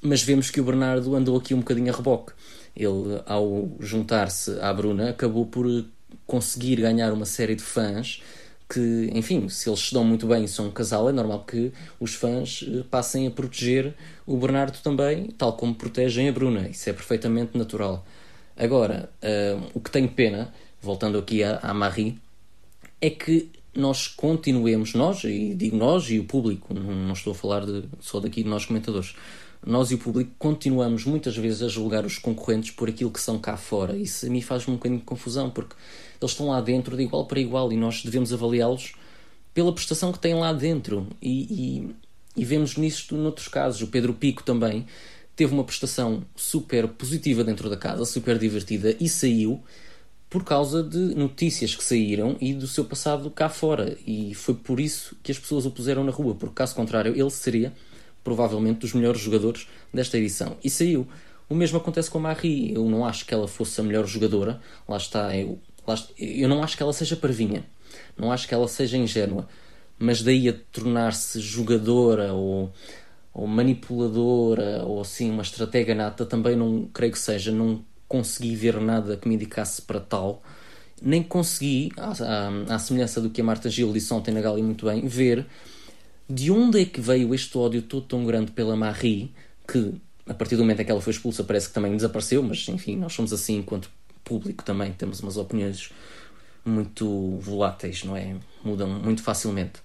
mas 0.00 0.22
vemos 0.22 0.50
que 0.50 0.60
o 0.60 0.64
Bernardo 0.64 1.14
andou 1.14 1.36
aqui 1.36 1.52
um 1.52 1.58
bocadinho 1.58 1.92
a 1.92 1.96
reboque 1.96 2.32
ele, 2.76 3.22
ao 3.26 3.70
juntar-se 3.80 4.58
à 4.60 4.72
Bruna, 4.72 5.10
acabou 5.10 5.46
por 5.46 5.66
conseguir 6.26 6.76
ganhar 6.76 7.12
uma 7.12 7.26
série 7.26 7.54
de 7.54 7.62
fãs 7.62 8.22
que, 8.68 9.10
enfim, 9.12 9.48
se 9.48 9.68
eles 9.68 9.80
se 9.80 9.92
dão 9.92 10.04
muito 10.04 10.26
bem 10.28 10.44
e 10.44 10.48
são 10.48 10.68
um 10.68 10.70
casal, 10.70 11.08
é 11.08 11.12
normal 11.12 11.44
que 11.44 11.72
os 11.98 12.14
fãs 12.14 12.64
eh, 12.66 12.84
passem 12.88 13.26
a 13.26 13.30
proteger 13.30 13.94
o 14.24 14.36
Bernardo 14.36 14.78
também, 14.80 15.26
tal 15.36 15.54
como 15.54 15.74
protegem 15.74 16.28
a 16.28 16.32
Bruna. 16.32 16.68
Isso 16.68 16.88
é 16.88 16.92
perfeitamente 16.92 17.58
natural. 17.58 18.06
Agora, 18.60 19.10
uh, 19.22 19.70
o 19.72 19.80
que 19.80 19.90
tenho 19.90 20.08
pena, 20.10 20.52
voltando 20.82 21.16
aqui 21.16 21.42
à, 21.42 21.58
à 21.62 21.72
Marie, 21.72 22.18
é 23.00 23.08
que 23.08 23.50
nós 23.74 24.06
continuemos, 24.06 24.92
nós, 24.92 25.24
e 25.24 25.54
digo 25.54 25.78
nós 25.78 26.10
e 26.10 26.18
o 26.18 26.24
público, 26.24 26.74
não, 26.74 26.82
não 26.82 27.14
estou 27.14 27.32
a 27.32 27.34
falar 27.34 27.64
de, 27.64 27.84
só 28.00 28.20
daqui 28.20 28.42
de 28.42 28.50
nós 28.50 28.66
comentadores, 28.66 29.14
nós 29.64 29.90
e 29.90 29.94
o 29.94 29.98
público 29.98 30.32
continuamos 30.38 31.06
muitas 31.06 31.34
vezes 31.38 31.62
a 31.62 31.68
julgar 31.68 32.04
os 32.04 32.18
concorrentes 32.18 32.70
por 32.70 32.90
aquilo 32.90 33.10
que 33.10 33.20
são 33.20 33.38
cá 33.38 33.56
fora. 33.56 33.96
Isso 33.96 34.26
a 34.26 34.28
mim 34.28 34.42
faz-me 34.42 34.74
um 34.74 34.76
bocadinho 34.76 35.00
de 35.00 35.06
confusão, 35.06 35.48
porque 35.48 35.74
eles 36.20 36.32
estão 36.32 36.48
lá 36.48 36.60
dentro 36.60 36.96
de 36.96 37.02
igual 37.02 37.26
para 37.26 37.40
igual 37.40 37.72
e 37.72 37.76
nós 37.76 38.02
devemos 38.02 38.30
avaliá-los 38.30 38.92
pela 39.54 39.72
prestação 39.72 40.12
que 40.12 40.18
têm 40.18 40.34
lá 40.34 40.52
dentro. 40.52 41.06
E, 41.20 41.42
e, 41.42 41.94
e 42.36 42.44
vemos 42.44 42.76
nisto 42.76 43.16
noutros 43.16 43.48
casos. 43.48 43.82
O 43.82 43.86
Pedro 43.86 44.14
Pico 44.14 44.42
também 44.42 44.86
teve 45.40 45.54
uma 45.54 45.64
prestação 45.64 46.22
super 46.36 46.86
positiva 46.86 47.42
dentro 47.42 47.70
da 47.70 47.76
casa, 47.78 48.04
super 48.04 48.36
divertida 48.36 48.94
e 49.00 49.08
saiu 49.08 49.58
por 50.28 50.44
causa 50.44 50.82
de 50.82 50.98
notícias 51.14 51.74
que 51.74 51.82
saíram 51.82 52.36
e 52.42 52.52
do 52.52 52.66
seu 52.66 52.84
passado 52.84 53.30
cá 53.30 53.48
fora. 53.48 53.96
E 54.06 54.34
foi 54.34 54.54
por 54.54 54.78
isso 54.78 55.16
que 55.22 55.32
as 55.32 55.38
pessoas 55.38 55.64
o 55.64 55.70
puseram 55.70 56.04
na 56.04 56.12
rua, 56.12 56.34
porque 56.34 56.56
caso 56.56 56.74
contrário 56.74 57.18
ele 57.18 57.30
seria 57.30 57.72
provavelmente 58.22 58.80
dos 58.80 58.92
melhores 58.92 59.22
jogadores 59.22 59.66
desta 59.94 60.18
edição. 60.18 60.58
E 60.62 60.68
saiu. 60.68 61.08
O 61.48 61.54
mesmo 61.54 61.78
acontece 61.78 62.10
com 62.10 62.18
a 62.18 62.20
Marie. 62.20 62.74
Eu 62.74 62.84
não 62.84 63.06
acho 63.06 63.24
que 63.24 63.32
ela 63.32 63.48
fosse 63.48 63.80
a 63.80 63.82
melhor 63.82 64.06
jogadora. 64.06 64.60
Lá 64.86 64.98
está, 64.98 65.34
eu, 65.34 65.58
lá 65.86 65.94
está, 65.94 66.12
eu 66.18 66.50
não 66.50 66.62
acho 66.62 66.76
que 66.76 66.82
ela 66.82 66.92
seja 66.92 67.16
parvinha. 67.16 67.64
Não 68.14 68.30
acho 68.30 68.46
que 68.46 68.52
ela 68.52 68.68
seja 68.68 68.98
ingênua. 68.98 69.48
mas 69.98 70.22
daí 70.22 70.50
a 70.50 70.54
tornar-se 70.70 71.40
jogadora 71.40 72.34
ou, 72.34 72.70
ou 73.32 73.46
manipuladora 73.46 74.84
ou 74.84 75.00
assim 75.00 75.30
uma 75.30 75.42
estratega 75.42 75.94
nata 75.94 76.26
também 76.26 76.56
não 76.56 76.88
creio 76.92 77.12
que 77.12 77.18
seja, 77.18 77.52
não 77.52 77.84
consegui 78.08 78.56
ver 78.56 78.80
nada 78.80 79.16
que 79.16 79.28
me 79.28 79.34
indicasse 79.34 79.82
para 79.82 80.00
tal 80.00 80.42
nem 81.02 81.22
consegui, 81.22 81.90
à, 81.96 82.10
à, 82.10 82.74
à, 82.74 82.78
semelhança 82.78 83.20
do 83.20 83.30
que 83.30 83.40
a 83.40 83.44
Marta 83.44 83.70
Gil 83.70 83.92
disse 83.92 84.12
ontem 84.12 84.32
na 84.32 84.40
Gali 84.40 84.62
muito 84.62 84.86
bem, 84.86 85.06
ver 85.06 85.46
de 86.28 86.50
onde 86.50 86.80
é 86.80 86.84
que 86.84 87.00
veio 87.00 87.34
este 87.34 87.56
ódio 87.56 87.82
todo 87.82 88.06
tão 88.06 88.24
grande 88.24 88.52
pela 88.52 88.76
Marie, 88.76 89.32
que 89.66 89.94
a 90.28 90.34
partir 90.34 90.56
do 90.56 90.62
momento 90.62 90.80
em 90.80 90.84
que 90.84 90.90
ela 90.90 91.00
foi 91.00 91.12
expulsa 91.12 91.42
parece 91.42 91.68
que 91.68 91.74
também 91.74 91.96
desapareceu, 91.96 92.42
mas 92.42 92.68
enfim, 92.68 92.96
nós 92.96 93.12
somos 93.12 93.32
assim 93.32 93.56
enquanto 93.56 93.90
público 94.22 94.62
também, 94.62 94.92
temos 94.92 95.20
umas 95.20 95.36
opiniões 95.36 95.90
muito 96.64 97.36
voláteis, 97.38 98.04
não 98.04 98.16
é? 98.16 98.36
Mudam 98.62 98.88
muito 98.88 99.22
facilmente. 99.22 99.80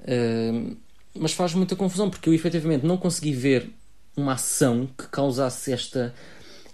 Uh, 0.00 0.76
mas 1.14 1.32
faz 1.32 1.54
muita 1.54 1.76
confusão, 1.76 2.08
porque 2.08 2.28
eu 2.28 2.34
efetivamente 2.34 2.86
não 2.86 2.96
consegui 2.96 3.32
ver 3.32 3.70
uma 4.16 4.34
ação 4.34 4.88
que 4.96 5.06
causasse 5.08 5.72
esta 5.72 6.14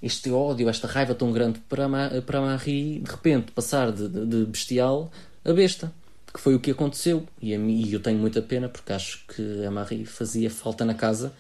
este 0.03 0.31
ódio, 0.31 0.69
esta 0.69 0.87
raiva 0.87 1.15
tão 1.15 1.33
grande 1.33 1.59
para, 1.69 1.89
para 2.23 2.41
Marie, 2.41 3.01
de 3.01 3.11
repente 3.11 3.51
passar 3.53 3.91
de, 3.91 4.09
de, 4.09 4.45
bestial 4.45 5.11
a 5.45 5.53
besta, 5.53 5.93
que 6.33 6.39
foi 6.39 6.55
o 6.55 6.61
que 6.61 6.71
aconteceu. 6.71 7.27
E, 7.41 7.55
a 7.55 7.59
e 7.59 7.93
eu 7.93 8.01
tenho 8.01 8.19
muita 8.19 8.43
pena 8.43 8.69
porque 8.69 8.93
acho 8.93 9.25
que 9.27 9.65
a 9.65 9.71
Marie 9.71 10.05
fazia 10.05 10.51
falta 10.51 10.85
na 10.85 10.95
casa 10.95 11.33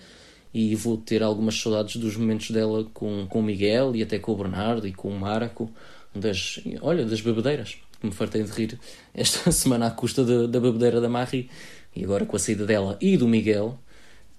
e 0.52 0.74
vou 0.74 0.96
ter 0.96 1.22
algumas 1.22 1.54
saudades 1.60 1.96
dos 1.96 2.16
momentos 2.16 2.50
dela 2.50 2.84
com, 2.94 3.26
com 3.28 3.40
o 3.40 3.42
Miguel 3.42 3.94
e 3.94 4.02
até 4.02 4.18
com 4.18 4.32
o 4.32 4.36
Bernardo 4.36 4.86
e 4.86 4.92
com 4.92 5.08
o 5.08 5.18
Marco, 5.18 5.70
das, 6.14 6.60
olha, 6.80 7.04
das 7.04 7.20
bebedeiras. 7.20 7.76
Me 8.02 8.10
fartei 8.10 8.42
de 8.42 8.50
rir 8.50 8.78
esta 9.14 9.50
semana 9.52 9.86
à 9.86 9.90
custa 9.90 10.24
da 10.48 10.60
bebedeira 10.60 11.00
da 11.00 11.08
Marie 11.08 11.50
e 11.96 12.04
agora 12.04 12.26
com 12.26 12.36
a 12.36 12.38
saída 12.38 12.66
dela 12.66 12.98
e 13.00 13.16
do 13.16 13.26
Miguel. 13.26 13.80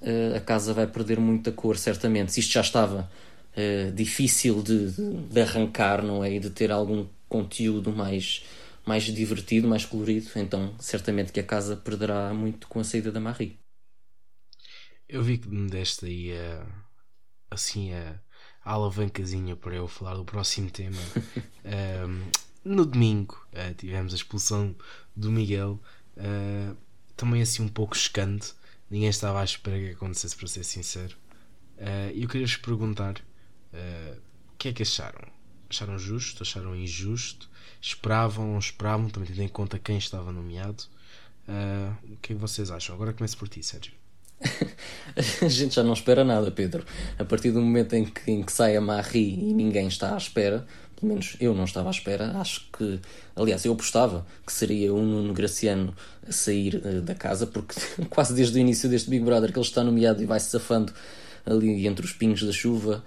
Eh, 0.01 0.37
a 0.37 0.39
casa 0.39 0.73
vai 0.73 0.87
perder 0.87 1.19
muita 1.19 1.51
cor, 1.51 1.77
certamente. 1.77 2.31
Se 2.31 2.39
isto 2.39 2.53
já 2.53 2.61
estava 2.61 3.09
uh, 3.57 3.91
difícil 3.91 4.61
de, 4.61 4.91
de, 4.91 5.41
arrancar, 5.41 6.03
não 6.03 6.23
é? 6.23 6.33
E 6.33 6.39
de 6.39 6.49
ter 6.49 6.71
algum 6.71 7.07
conteúdo 7.27 7.91
mais, 7.91 8.43
mais 8.85 9.03
divertido, 9.03 9.67
mais 9.67 9.85
colorido. 9.85 10.29
Então, 10.35 10.75
certamente 10.79 11.31
que 11.31 11.39
a 11.39 11.43
casa 11.43 11.75
perderá 11.75 12.33
muito 12.33 12.67
com 12.67 12.79
a 12.79 12.83
saída 12.83 13.11
da 13.11 13.19
Marie. 13.19 13.59
Eu 15.09 15.23
vi 15.23 15.37
que 15.37 15.47
me 15.49 15.69
deste 15.69 16.05
aí 16.05 16.31
uh, 16.33 16.67
assim 17.49 17.93
a, 17.93 18.19
a 18.63 18.73
alavancazinha 18.73 19.55
para 19.55 19.75
eu 19.75 19.87
falar 19.87 20.15
do 20.15 20.25
próximo 20.25 20.69
tema. 20.69 20.99
uh, 21.65 22.31
no 22.63 22.85
domingo 22.85 23.35
uh, 23.53 23.73
tivemos 23.73 24.13
a 24.13 24.15
expulsão 24.15 24.75
do 25.15 25.31
Miguel, 25.31 25.81
também 27.17 27.41
assim 27.41 27.63
um 27.63 27.67
pouco 27.67 27.97
chocante. 27.97 28.53
Ninguém 28.89 29.09
estava 29.09 29.41
à 29.41 29.43
espera 29.43 29.77
que 29.77 29.89
acontecesse, 29.89 30.35
para 30.35 30.47
ser 30.47 30.63
sincero. 30.63 31.17
E 32.13 32.23
eu 32.23 32.29
queria 32.29 32.47
vos 32.47 32.55
perguntar 32.55 33.21
eh, 33.73 34.17
o 34.53 34.57
que 34.57 34.69
é 34.69 34.73
que 34.73 34.83
acharam? 34.83 35.21
Acharam 35.69 35.99
justo? 35.99 36.43
Acharam 36.43 36.75
injusto? 36.75 37.49
Esperavam? 37.81 38.53
Não 38.53 38.59
esperavam? 38.59 39.09
Também 39.09 39.29
tendo 39.29 39.41
em 39.41 39.47
conta 39.47 39.77
quem 39.77 39.97
estava 39.97 40.31
nomeado. 40.31 40.83
Uh, 41.47 42.13
o 42.13 42.17
que 42.17 42.33
é 42.33 42.35
que 42.35 42.41
vocês 42.41 42.71
acham? 42.71 42.95
Agora 42.95 43.13
começo 43.13 43.37
por 43.37 43.47
ti, 43.47 43.63
Sérgio. 43.63 43.93
a 45.41 45.47
gente 45.47 45.75
já 45.75 45.83
não 45.83 45.93
espera 45.93 46.23
nada, 46.23 46.51
Pedro. 46.51 46.85
A 47.17 47.23
partir 47.23 47.51
do 47.51 47.61
momento 47.61 47.93
em 47.93 48.05
que, 48.05 48.31
em 48.31 48.43
que 48.43 48.51
sai 48.51 48.75
a 48.75 48.81
Marie 48.81 49.49
e 49.49 49.53
ninguém 49.53 49.87
está 49.87 50.13
à 50.13 50.17
espera, 50.17 50.65
pelo 50.99 51.13
menos 51.13 51.37
eu 51.39 51.53
não 51.53 51.63
estava 51.63 51.89
à 51.89 51.91
espera, 51.91 52.37
acho 52.37 52.67
que, 52.77 52.99
aliás, 53.35 53.63
eu 53.63 53.73
apostava 53.73 54.25
que 54.45 54.51
seria 54.51 54.93
o 54.93 55.01
Nuno 55.01 55.33
Graciano 55.33 55.95
a 56.27 56.31
sair 56.31 56.81
uh, 56.83 57.01
da 57.01 57.15
casa, 57.15 57.47
porque 57.47 57.75
quase 58.09 58.33
desde 58.33 58.57
o 58.57 58.59
início 58.59 58.89
deste 58.89 59.09
Big 59.09 59.23
Brother 59.23 59.51
que 59.51 59.57
ele 59.59 59.65
está 59.65 59.83
nomeado 59.83 60.21
e 60.21 60.25
vai 60.25 60.39
se 60.39 60.49
safando 60.49 60.91
ali 61.45 61.87
entre 61.87 62.05
os 62.05 62.11
pingos 62.11 62.43
da 62.43 62.51
chuva, 62.51 63.01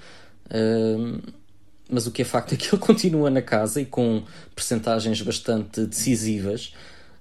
mas 1.90 2.06
o 2.06 2.12
que 2.12 2.23
é 2.23 2.25
facto 2.25 2.54
é 2.54 2.56
que 2.56 2.68
ele 2.73 2.80
continua 2.80 3.28
na 3.28 3.42
casa 3.42 3.80
e 3.80 3.85
com 3.85 4.23
percentagens 4.54 5.20
bastante 5.20 5.85
decisivas 5.85 6.73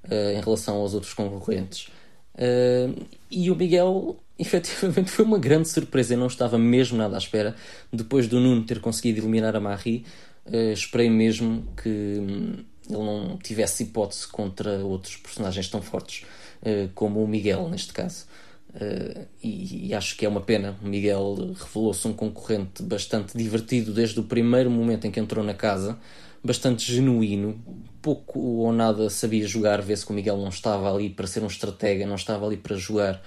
uh, 0.06 0.38
em 0.38 0.42
relação 0.42 0.76
aos 0.78 0.94
outros 0.94 1.14
concorrentes. 1.14 1.90
Uh, 2.36 3.06
e 3.30 3.50
o 3.50 3.56
Miguel, 3.56 4.18
efetivamente, 4.38 5.10
foi 5.10 5.26
uma 5.26 5.40
grande 5.40 5.68
surpresa. 5.68 6.14
Eu 6.14 6.20
não 6.20 6.28
estava 6.28 6.58
mesmo 6.58 6.98
nada 6.98 7.16
à 7.16 7.18
espera. 7.18 7.56
Depois 7.92 8.28
do 8.28 8.40
Nuno 8.40 8.64
ter 8.64 8.80
conseguido 8.80 9.20
eliminar 9.20 9.56
a 9.56 9.60
Marie, 9.60 10.06
uh, 10.52 10.74
esperei 10.74 11.10
mesmo 11.10 11.68
que 11.82 11.90
um, 11.90 12.66
ele 12.90 13.04
não 13.04 13.38
tivesse 13.38 13.84
hipótese 13.84 14.28
contra 14.28 14.80
outros 14.80 15.18
personagens 15.18 15.68
tão 15.68 15.82
fortes 15.82 16.26
uh, 16.62 16.90
como 16.96 17.24
o 17.24 17.28
Miguel, 17.28 17.70
neste 17.70 17.94
caso. 17.94 18.26
Uh, 18.70 19.26
e, 19.44 19.88
e, 19.88 19.94
acho 19.94 20.16
que 20.16 20.26
é 20.26 20.30
uma 20.30 20.42
pena. 20.42 20.78
O 20.84 20.88
Miguel 20.88 21.56
revelou-se 21.60 22.08
um 22.08 22.14
concorrente 22.14 22.84
bastante 22.84 23.38
divertido 23.38 23.94
desde 23.94 24.20
o 24.20 24.24
primeiro 24.24 24.70
momento 24.70 25.06
em 25.08 25.12
que 25.12 25.20
entrou 25.20 25.44
na 25.44 25.54
casa, 25.54 25.98
bastante 26.44 26.92
genuíno, 26.92 27.60
pouco 28.02 28.40
ou 28.40 28.72
nada 28.72 29.10
sabia 29.10 29.48
jogar. 29.48 29.82
Vê-se 29.82 30.06
que 30.06 30.12
o 30.12 30.16
Miguel 30.16 30.38
não 30.38 30.50
estava 30.50 30.94
ali 30.94 31.10
para 31.10 31.26
ser 31.26 31.44
um 31.44 31.48
estratega, 31.48 32.06
não 32.06 32.16
estava 32.16 32.46
ali 32.46 32.58
para 32.58 32.76
jogar, 32.76 33.22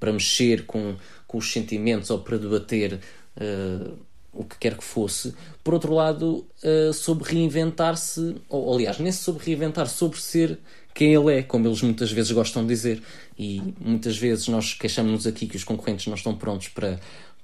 para 0.00 0.12
mexer 0.12 0.66
com, 0.66 0.96
com 1.26 1.38
os 1.38 1.52
sentimentos 1.52 2.10
ou 2.10 2.18
para 2.18 2.36
debater 2.36 3.00
uh, 3.36 3.96
o 4.32 4.44
que 4.44 4.56
quer 4.58 4.76
que 4.76 4.84
fosse. 4.84 5.34
Por 5.64 5.74
outro 5.74 5.92
lado, 5.94 6.46
uh, 6.62 6.92
soube 6.92 7.24
reinventar-se, 7.24 8.36
ou 8.48 8.74
aliás, 8.74 8.98
nem 8.98 9.12
soube 9.12 9.44
reinventar, 9.44 9.88
sobre 9.88 10.20
ser 10.20 10.58
quem 10.94 11.14
ele 11.14 11.38
é, 11.38 11.42
como 11.42 11.66
eles 11.66 11.80
muitas 11.82 12.10
vezes 12.10 12.32
gostam 12.32 12.62
de 12.62 12.68
dizer. 12.68 13.02
E 13.38 13.62
muitas 13.80 14.16
vezes 14.16 14.48
nós 14.48 14.74
queixamos-nos 14.74 15.26
aqui 15.26 15.46
que 15.46 15.56
os 15.56 15.64
concorrentes 15.64 16.06
não 16.06 16.14
estão 16.14 16.34
prontos 16.34 16.68
para, 16.68 16.98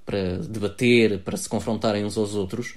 para 0.05 0.37
debater, 0.39 1.19
para 1.19 1.37
se 1.37 1.47
confrontarem 1.47 2.03
uns 2.03 2.17
aos 2.17 2.35
outros. 2.35 2.75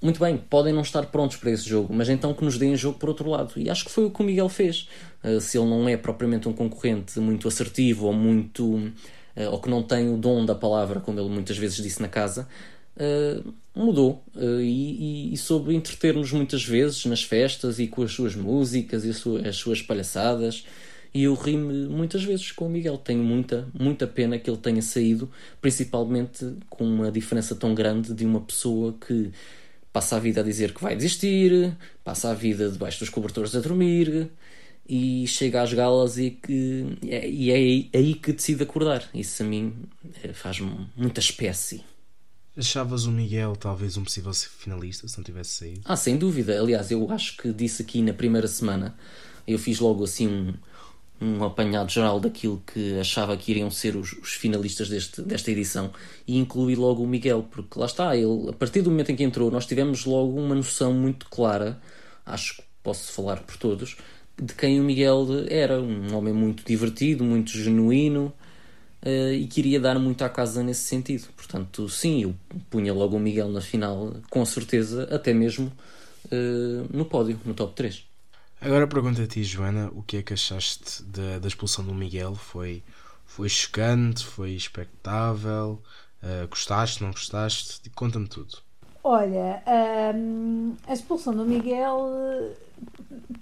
Muito 0.00 0.18
bem, 0.18 0.36
podem 0.36 0.72
não 0.72 0.82
estar 0.82 1.06
prontos 1.06 1.36
para 1.36 1.50
esse 1.50 1.68
jogo, 1.68 1.94
mas 1.94 2.08
então 2.08 2.34
que 2.34 2.44
nos 2.44 2.58
deem 2.58 2.74
jogo 2.74 2.98
por 2.98 3.08
outro 3.08 3.30
lado. 3.30 3.52
E 3.56 3.70
acho 3.70 3.84
que 3.84 3.90
foi 3.90 4.04
o 4.04 4.10
que 4.10 4.20
o 4.20 4.24
Miguel 4.24 4.48
fez. 4.48 4.88
Uh, 5.22 5.40
se 5.40 5.56
ele 5.56 5.68
não 5.68 5.88
é 5.88 5.96
propriamente 5.96 6.48
um 6.48 6.52
concorrente 6.52 7.20
muito 7.20 7.46
assertivo 7.46 8.06
ou 8.06 8.12
muito. 8.12 8.64
Uh, 8.64 9.50
ou 9.50 9.60
que 9.60 9.70
não 9.70 9.82
tem 9.82 10.12
o 10.12 10.16
dom 10.16 10.44
da 10.44 10.54
palavra, 10.54 11.00
como 11.00 11.20
ele 11.20 11.28
muitas 11.28 11.56
vezes 11.56 11.76
disse 11.76 12.02
na 12.02 12.08
casa, 12.08 12.48
uh, 12.96 13.54
mudou 13.74 14.24
uh, 14.34 14.60
e, 14.60 15.30
e, 15.30 15.34
e, 15.34 15.36
soube 15.36 15.74
entreter-nos 15.74 16.32
muitas 16.32 16.64
vezes 16.64 17.04
nas 17.06 17.22
festas 17.22 17.78
e 17.78 17.86
com 17.86 18.02
as 18.02 18.12
suas 18.12 18.34
músicas 18.34 19.04
e 19.04 19.10
as 19.10 19.16
suas, 19.16 19.46
as 19.46 19.56
suas 19.56 19.82
palhaçadas. 19.82 20.64
E 21.14 21.24
eu 21.24 21.34
ri-me 21.34 21.86
muitas 21.88 22.24
vezes 22.24 22.52
com 22.52 22.66
o 22.66 22.70
Miguel. 22.70 22.96
Tenho 22.96 23.22
muita, 23.22 23.68
muita 23.78 24.06
pena 24.06 24.38
que 24.38 24.48
ele 24.48 24.56
tenha 24.56 24.80
saído, 24.80 25.30
principalmente 25.60 26.54
com 26.70 26.84
uma 26.84 27.12
diferença 27.12 27.54
tão 27.54 27.74
grande 27.74 28.14
de 28.14 28.24
uma 28.24 28.40
pessoa 28.40 28.94
que 29.06 29.30
passa 29.92 30.16
a 30.16 30.18
vida 30.18 30.40
a 30.40 30.44
dizer 30.44 30.72
que 30.72 30.82
vai 30.82 30.96
desistir, 30.96 31.76
passa 32.02 32.30
a 32.30 32.34
vida 32.34 32.70
debaixo 32.70 33.00
dos 33.00 33.10
cobertores 33.10 33.54
a 33.54 33.60
dormir 33.60 34.30
e 34.88 35.26
chega 35.26 35.62
às 35.62 35.72
galas 35.72 36.18
e, 36.18 36.30
que, 36.30 36.98
e 37.02 37.50
é, 37.50 37.96
é 37.96 37.98
aí 37.98 38.14
que 38.14 38.32
decide 38.32 38.62
acordar. 38.62 39.08
Isso 39.14 39.42
a 39.42 39.46
mim 39.46 39.74
eh, 40.22 40.32
faz-me 40.32 40.88
muita 40.96 41.20
espécie. 41.20 41.84
Achavas 42.56 43.06
o 43.06 43.10
Miguel 43.10 43.56
talvez 43.56 43.96
um 43.96 44.04
possível 44.04 44.32
finalista 44.34 45.08
se 45.08 45.16
não 45.16 45.24
tivesse 45.24 45.50
saído? 45.50 45.80
Ah, 45.84 45.96
sem 45.96 46.16
dúvida. 46.16 46.60
Aliás, 46.60 46.90
eu 46.90 47.10
acho 47.10 47.36
que 47.38 47.52
disse 47.52 47.82
aqui 47.82 48.02
na 48.02 48.12
primeira 48.12 48.46
semana, 48.46 48.94
eu 49.46 49.58
fiz 49.58 49.80
logo 49.80 50.04
assim 50.04 50.28
um, 50.28 50.54
um 51.18 51.44
apanhado 51.44 51.90
geral 51.90 52.20
daquilo 52.20 52.62
que 52.66 52.98
achava 53.00 53.36
que 53.38 53.52
iriam 53.52 53.70
ser 53.70 53.96
os, 53.96 54.12
os, 54.12 54.34
finalistas 54.34 54.90
deste, 54.90 55.22
desta 55.22 55.50
edição 55.50 55.92
e 56.28 56.36
incluí 56.36 56.76
logo 56.76 57.02
o 57.02 57.06
Miguel, 57.06 57.48
porque 57.50 57.78
lá 57.78 57.86
está, 57.86 58.14
ele, 58.14 58.50
a 58.50 58.52
partir 58.52 58.82
do 58.82 58.90
momento 58.90 59.10
em 59.10 59.16
que 59.16 59.24
entrou, 59.24 59.50
nós 59.50 59.64
tivemos 59.64 60.04
logo 60.04 60.38
uma 60.38 60.54
noção 60.54 60.92
muito 60.92 61.26
clara, 61.30 61.80
acho 62.26 62.56
que 62.56 62.62
posso 62.82 63.12
falar 63.12 63.40
por 63.40 63.56
todos, 63.56 63.96
de 64.40 64.52
quem 64.54 64.78
o 64.78 64.84
Miguel 64.84 65.26
era. 65.48 65.80
Um 65.80 66.14
homem 66.14 66.34
muito 66.34 66.64
divertido, 66.64 67.24
muito 67.24 67.50
genuíno 67.50 68.32
uh, 69.04 69.32
e 69.32 69.46
queria 69.46 69.80
dar 69.80 69.98
muito 69.98 70.22
à 70.24 70.28
casa 70.28 70.62
nesse 70.62 70.82
sentido. 70.82 71.28
Portanto, 71.36 71.88
sim, 71.88 72.22
eu 72.22 72.34
punha 72.70 72.92
logo 72.92 73.16
o 73.16 73.20
Miguel 73.20 73.48
na 73.48 73.60
final, 73.60 74.14
com 74.30 74.44
certeza, 74.44 75.08
até 75.14 75.32
mesmo 75.32 75.72
uh, 76.26 76.96
no 76.96 77.04
pódio, 77.04 77.38
no 77.44 77.54
top 77.54 77.74
3. 77.74 78.04
Agora 78.60 78.86
pergunto 78.86 79.20
a 79.20 79.26
ti, 79.26 79.42
Joana, 79.42 79.90
o 79.92 80.02
que 80.02 80.18
é 80.18 80.22
que 80.22 80.32
achaste 80.32 81.02
da, 81.02 81.38
da 81.40 81.48
expulsão 81.48 81.84
do 81.84 81.92
Miguel? 81.92 82.36
Foi, 82.36 82.82
foi 83.26 83.48
chocante? 83.48 84.24
Foi 84.24 84.52
expectável? 84.52 85.82
Uh, 86.22 86.46
gostaste? 86.48 87.02
Não 87.02 87.10
gostaste? 87.10 87.80
Conta-me 87.90 88.28
tudo. 88.28 88.58
Olha, 89.04 89.60
um, 90.14 90.76
a 90.86 90.92
expulsão 90.92 91.34
do 91.34 91.44
Miguel, 91.44 92.54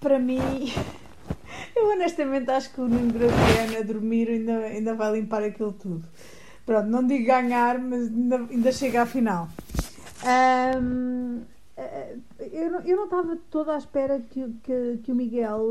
para 0.00 0.18
mim, 0.18 0.72
Eu 1.74 1.90
honestamente 1.90 2.50
acho 2.50 2.72
que 2.72 2.80
o 2.80 2.88
Nuno 2.88 3.12
Graciano 3.12 3.78
a 3.78 3.82
dormir 3.82 4.28
ainda, 4.28 4.58
ainda 4.58 4.94
vai 4.94 5.12
limpar 5.12 5.42
aquilo 5.42 5.72
tudo. 5.72 6.06
Pronto, 6.66 6.88
não 6.88 7.06
digo 7.06 7.26
ganhar, 7.26 7.78
mas 7.78 8.08
ainda, 8.08 8.36
ainda 8.36 8.72
chega 8.72 9.02
à 9.02 9.06
final. 9.06 9.48
Um, 10.24 11.40
eu 12.52 12.70
não, 12.70 12.80
eu 12.80 12.96
não 12.96 13.04
estava 13.04 13.36
toda 13.50 13.74
à 13.74 13.78
espera 13.78 14.20
que, 14.20 14.46
que, 14.62 14.98
que, 15.02 15.12
o 15.12 15.14
Miguel, 15.14 15.62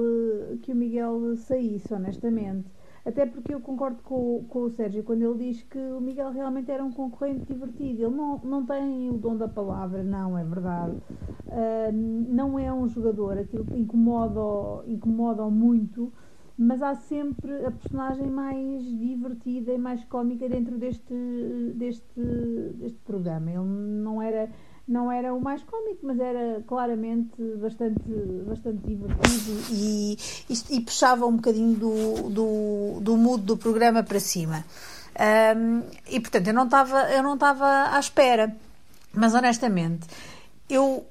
que 0.64 0.72
o 0.72 0.76
Miguel 0.76 1.38
saísse, 1.38 1.94
honestamente. 1.94 2.66
Até 3.06 3.26
porque 3.26 3.54
eu 3.54 3.62
concordo 3.62 4.02
com, 4.04 4.44
com 4.50 4.60
o 4.64 4.70
Sérgio 4.70 5.04
quando 5.04 5.24
ele 5.24 5.52
diz 5.52 5.64
que 5.64 5.80
o 5.80 6.02
Miguel 6.02 6.32
realmente 6.32 6.70
era 6.70 6.84
um 6.84 6.92
concorrente 6.92 7.46
divertido. 7.46 8.04
Ele 8.04 8.16
não, 8.16 8.40
não 8.44 8.66
tem 8.66 9.10
o 9.10 9.18
dom 9.18 9.38
da 9.38 9.48
palavra, 9.48 10.04
não, 10.04 10.38
é 10.38 10.44
verdade. 10.44 10.98
Uh, 11.48 11.92
não 11.92 12.60
é 12.60 12.72
um 12.72 12.88
jogador, 12.88 13.38
aquilo 13.38 13.66
incomoda, 13.74 14.86
incomoda 14.88 15.50
muito, 15.50 16.12
mas 16.58 16.82
há 16.82 16.94
sempre 16.94 17.66
a 17.66 17.72
personagem 17.72 18.28
mais 18.28 18.84
divertida 18.84 19.72
e 19.74 19.78
mais 19.78 20.04
cómica 20.04 20.48
dentro 20.50 20.78
deste, 20.78 21.14
deste, 21.76 22.22
deste 22.76 23.00
programa. 23.00 23.50
Ele 23.50 23.64
não 23.64 24.22
era 24.22 24.50
não 24.90 25.12
era 25.12 25.34
o 25.34 25.40
mais 25.40 25.62
cómico, 25.64 26.00
mas 26.02 26.20
era 26.20 26.64
claramente 26.68 27.42
bastante, 27.58 28.02
bastante 28.48 28.80
divertido 28.88 29.62
e, 29.72 30.18
e, 30.50 30.78
e 30.78 30.82
puxava 30.82 31.28
um 31.28 31.36
bocadinho 31.36 31.76
do, 31.76 32.30
do, 32.30 33.00
do 33.00 33.16
mood 33.16 33.44
do 33.44 33.56
programa 33.56 34.02
para 34.02 34.20
cima. 34.20 34.66
Um, 35.56 35.84
e 36.10 36.20
portanto 36.20 36.48
eu 36.48 36.54
não 36.54 36.64
estava 36.66 37.12
eu 37.12 37.22
não 37.22 37.36
estava 37.36 37.96
à 37.96 38.00
espera, 38.00 38.56
mas 39.14 39.34
honestamente 39.36 40.08
eu 40.70 41.06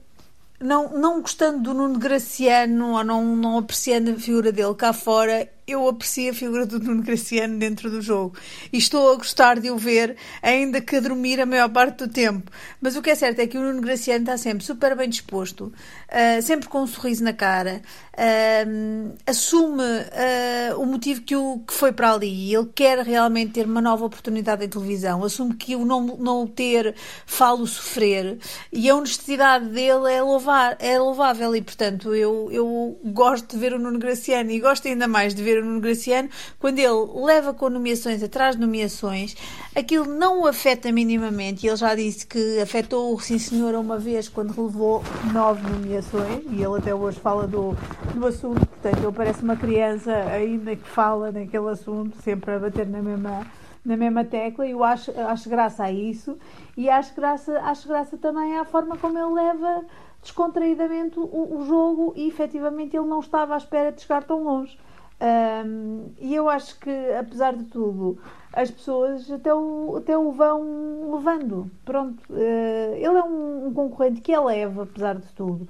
não, 0.60 0.90
não 0.90 1.20
gostando 1.20 1.62
do 1.62 1.74
Nuno 1.74 1.98
Graciano 1.98 2.96
ou 2.96 3.04
não, 3.04 3.36
não 3.36 3.58
apreciando 3.58 4.10
a 4.10 4.14
figura 4.14 4.50
dele 4.50 4.74
cá 4.74 4.92
fora, 4.92 5.48
eu 5.68 5.86
aprecio 5.86 6.30
a 6.30 6.34
figura 6.34 6.64
do 6.64 6.80
Nuno 6.80 7.02
Graciano 7.02 7.58
dentro 7.58 7.90
do 7.90 8.00
jogo 8.00 8.34
e 8.72 8.78
estou 8.78 9.12
a 9.12 9.16
gostar 9.16 9.60
de 9.60 9.70
o 9.70 9.76
ver, 9.76 10.16
ainda 10.42 10.80
que 10.80 10.96
a 10.96 11.00
dormir 11.00 11.38
a 11.40 11.46
maior 11.46 11.68
parte 11.68 11.98
do 11.98 12.08
tempo. 12.08 12.50
Mas 12.80 12.96
o 12.96 13.02
que 13.02 13.10
é 13.10 13.14
certo 13.14 13.40
é 13.40 13.46
que 13.46 13.58
o 13.58 13.60
Nuno 13.60 13.82
Graciano 13.82 14.20
está 14.20 14.38
sempre 14.38 14.64
super 14.64 14.96
bem 14.96 15.10
disposto, 15.10 15.64
uh, 15.64 16.42
sempre 16.42 16.68
com 16.68 16.80
um 16.80 16.86
sorriso 16.86 17.22
na 17.22 17.34
cara, 17.34 17.82
uh, 18.14 19.14
assume 19.26 19.82
uh, 19.82 20.80
o 20.80 20.86
motivo 20.86 21.20
que, 21.20 21.36
o, 21.36 21.58
que 21.66 21.74
foi 21.74 21.92
para 21.92 22.14
ali. 22.14 22.54
Ele 22.54 22.70
quer 22.74 23.00
realmente 23.00 23.52
ter 23.52 23.66
uma 23.66 23.82
nova 23.82 24.06
oportunidade 24.06 24.64
em 24.64 24.68
televisão, 24.68 25.22
assume 25.22 25.54
que 25.54 25.76
o 25.76 25.84
não, 25.84 26.16
não 26.16 26.44
o 26.44 26.48
ter 26.48 26.94
falo 27.26 27.66
sofrer 27.66 28.38
e 28.72 28.88
a 28.88 28.96
honestidade 28.96 29.66
dele 29.66 30.10
é, 30.10 30.22
louvar, 30.22 30.76
é 30.78 30.98
louvável 30.98 31.54
e, 31.54 31.60
portanto, 31.60 32.14
eu, 32.14 32.48
eu 32.50 32.98
gosto 33.04 33.50
de 33.54 33.58
ver 33.58 33.74
o 33.74 33.78
Nuno 33.78 33.98
Graciano 33.98 34.50
e 34.50 34.58
gosto 34.58 34.88
ainda 34.88 35.06
mais 35.06 35.34
de 35.34 35.42
ver 35.42 35.57
o 35.60 35.64
Nuno 35.64 35.80
Graciano, 35.80 36.28
quando 36.58 36.78
ele 36.78 37.24
leva 37.24 37.52
com 37.52 37.68
nomeações 37.68 38.22
atrás 38.22 38.54
de 38.56 38.60
nomeações, 38.60 39.36
aquilo 39.74 40.06
não 40.06 40.42
o 40.42 40.46
afeta 40.46 40.90
minimamente. 40.92 41.66
Ele 41.66 41.76
já 41.76 41.94
disse 41.94 42.26
que 42.26 42.60
afetou 42.60 43.14
o 43.14 43.20
Sim 43.20 43.38
Senhor 43.38 43.74
uma 43.74 43.98
vez 43.98 44.28
quando 44.28 44.48
levou 44.60 45.02
nove 45.32 45.62
nomeações, 45.68 46.44
e 46.50 46.62
ele 46.62 46.78
até 46.78 46.94
hoje 46.94 47.18
fala 47.20 47.46
do, 47.46 47.76
do 48.14 48.26
assunto, 48.26 48.66
portanto, 48.66 48.98
ele 49.02 49.12
parece 49.12 49.42
uma 49.42 49.56
criança 49.56 50.12
ainda 50.12 50.74
que 50.74 50.88
fala 50.88 51.30
naquele 51.32 51.68
assunto, 51.68 52.20
sempre 52.22 52.54
a 52.54 52.58
bater 52.58 52.86
na 52.86 53.02
mesma 53.02 53.46
na 53.88 53.96
mesma 53.96 54.24
tecla. 54.24 54.66
E 54.66 54.72
eu 54.72 54.84
acho, 54.84 55.10
acho 55.18 55.48
graça 55.48 55.84
a 55.84 55.92
isso. 55.92 56.38
E 56.76 56.88
acho 56.88 57.14
graça, 57.14 57.58
acho 57.60 57.88
graça 57.88 58.16
também 58.18 58.58
à 58.58 58.64
forma 58.64 58.96
como 58.98 59.18
ele 59.18 59.32
leva 59.32 59.84
descontraídamente 60.22 61.18
o, 61.18 61.58
o 61.58 61.64
jogo. 61.66 62.12
E 62.14 62.28
efetivamente 62.28 62.96
ele 62.96 63.06
não 63.06 63.20
estava 63.20 63.54
à 63.54 63.56
espera 63.56 63.90
de 63.90 64.02
chegar 64.02 64.22
tão 64.22 64.44
longe. 64.44 64.78
Um, 65.20 66.12
e 66.18 66.34
eu 66.34 66.48
acho 66.48 66.78
que, 66.78 66.90
apesar 67.18 67.56
de 67.56 67.64
tudo, 67.64 68.18
as 68.52 68.70
pessoas 68.70 69.30
até 69.30 69.52
o, 69.52 69.96
até 69.96 70.16
o 70.16 70.30
vão 70.30 71.16
levando. 71.16 71.70
Pronto, 71.84 72.22
uh, 72.30 72.94
ele 72.94 73.04
é 73.18 73.24
um, 73.24 73.66
um, 73.66 73.74
concorrente 73.74 74.20
que 74.20 74.32
é 74.32 74.38
leve, 74.38 74.80
apesar 74.80 75.16
de 75.16 75.26
tudo, 75.32 75.68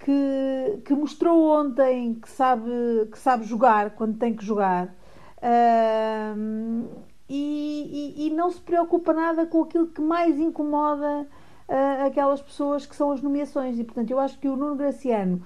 que, 0.00 0.82
que 0.84 0.94
mostrou 0.94 1.50
ontem 1.50 2.14
que 2.14 2.28
sabe, 2.28 2.70
que 3.10 3.18
sabe 3.18 3.44
jogar 3.44 3.90
quando 3.92 4.18
tem 4.18 4.34
que 4.34 4.44
jogar. 4.44 4.94
Uh, 5.38 6.86
e, 7.28 8.14
e, 8.18 8.26
e, 8.26 8.30
não 8.30 8.50
se 8.50 8.60
preocupa 8.60 9.14
nada 9.14 9.46
com 9.46 9.62
aquilo 9.62 9.86
que 9.86 10.00
mais 10.00 10.38
incomoda 10.38 11.26
uh, 11.68 12.06
aquelas 12.06 12.42
pessoas 12.42 12.84
que 12.84 12.94
são 12.94 13.12
as 13.12 13.22
nomeações. 13.22 13.78
E 13.78 13.84
portanto, 13.84 14.10
eu 14.10 14.18
acho 14.18 14.38
que 14.38 14.48
o 14.48 14.56
Nuno 14.56 14.76
Graciano 14.76 15.40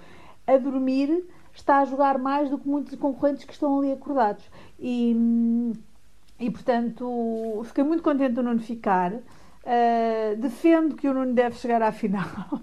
a 0.47 0.57
dormir 0.57 1.25
está 1.55 1.79
a 1.79 1.85
jogar 1.85 2.19
mais 2.19 2.51
do 2.51 2.59
que 2.59 2.69
muitos 2.69 2.95
concorrentes 2.97 3.45
que 3.45 3.53
estão 3.53 3.79
ali 3.79 3.93
acordados. 3.93 4.45
E, 4.79 5.73
e 6.39 6.51
portanto, 6.51 7.63
fiquei 7.65 7.85
muito 7.85 8.03
contente 8.03 8.35
do 8.35 8.43
Nuno 8.43 8.61
ficar. 8.61 9.13
Uh, 9.13 10.37
defendo 10.37 10.95
que 10.95 11.09
o 11.09 11.15
Nuno 11.15 11.33
deve 11.33 11.57
chegar 11.57 11.81
à 11.81 11.91
final. 11.91 12.29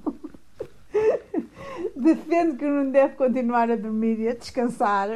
defendo 1.96 2.58
que 2.58 2.66
o 2.66 2.70
Nuno 2.70 2.92
deve 2.92 3.16
continuar 3.16 3.72
a 3.72 3.76
dormir 3.76 4.20
e 4.20 4.28
a 4.28 4.36
descansar. 4.36 5.10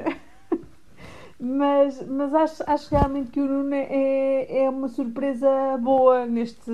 mas, 1.39 2.01
mas 2.08 2.34
acho, 2.34 2.63
acho 2.65 2.89
realmente 2.89 3.29
que 3.29 3.39
o 3.39 3.48
Nuno 3.48 3.74
é, 3.74 4.63
é 4.63 4.70
uma 4.70 4.88
surpresa 4.88 5.77
boa 5.77 6.26
neste, 6.26 6.71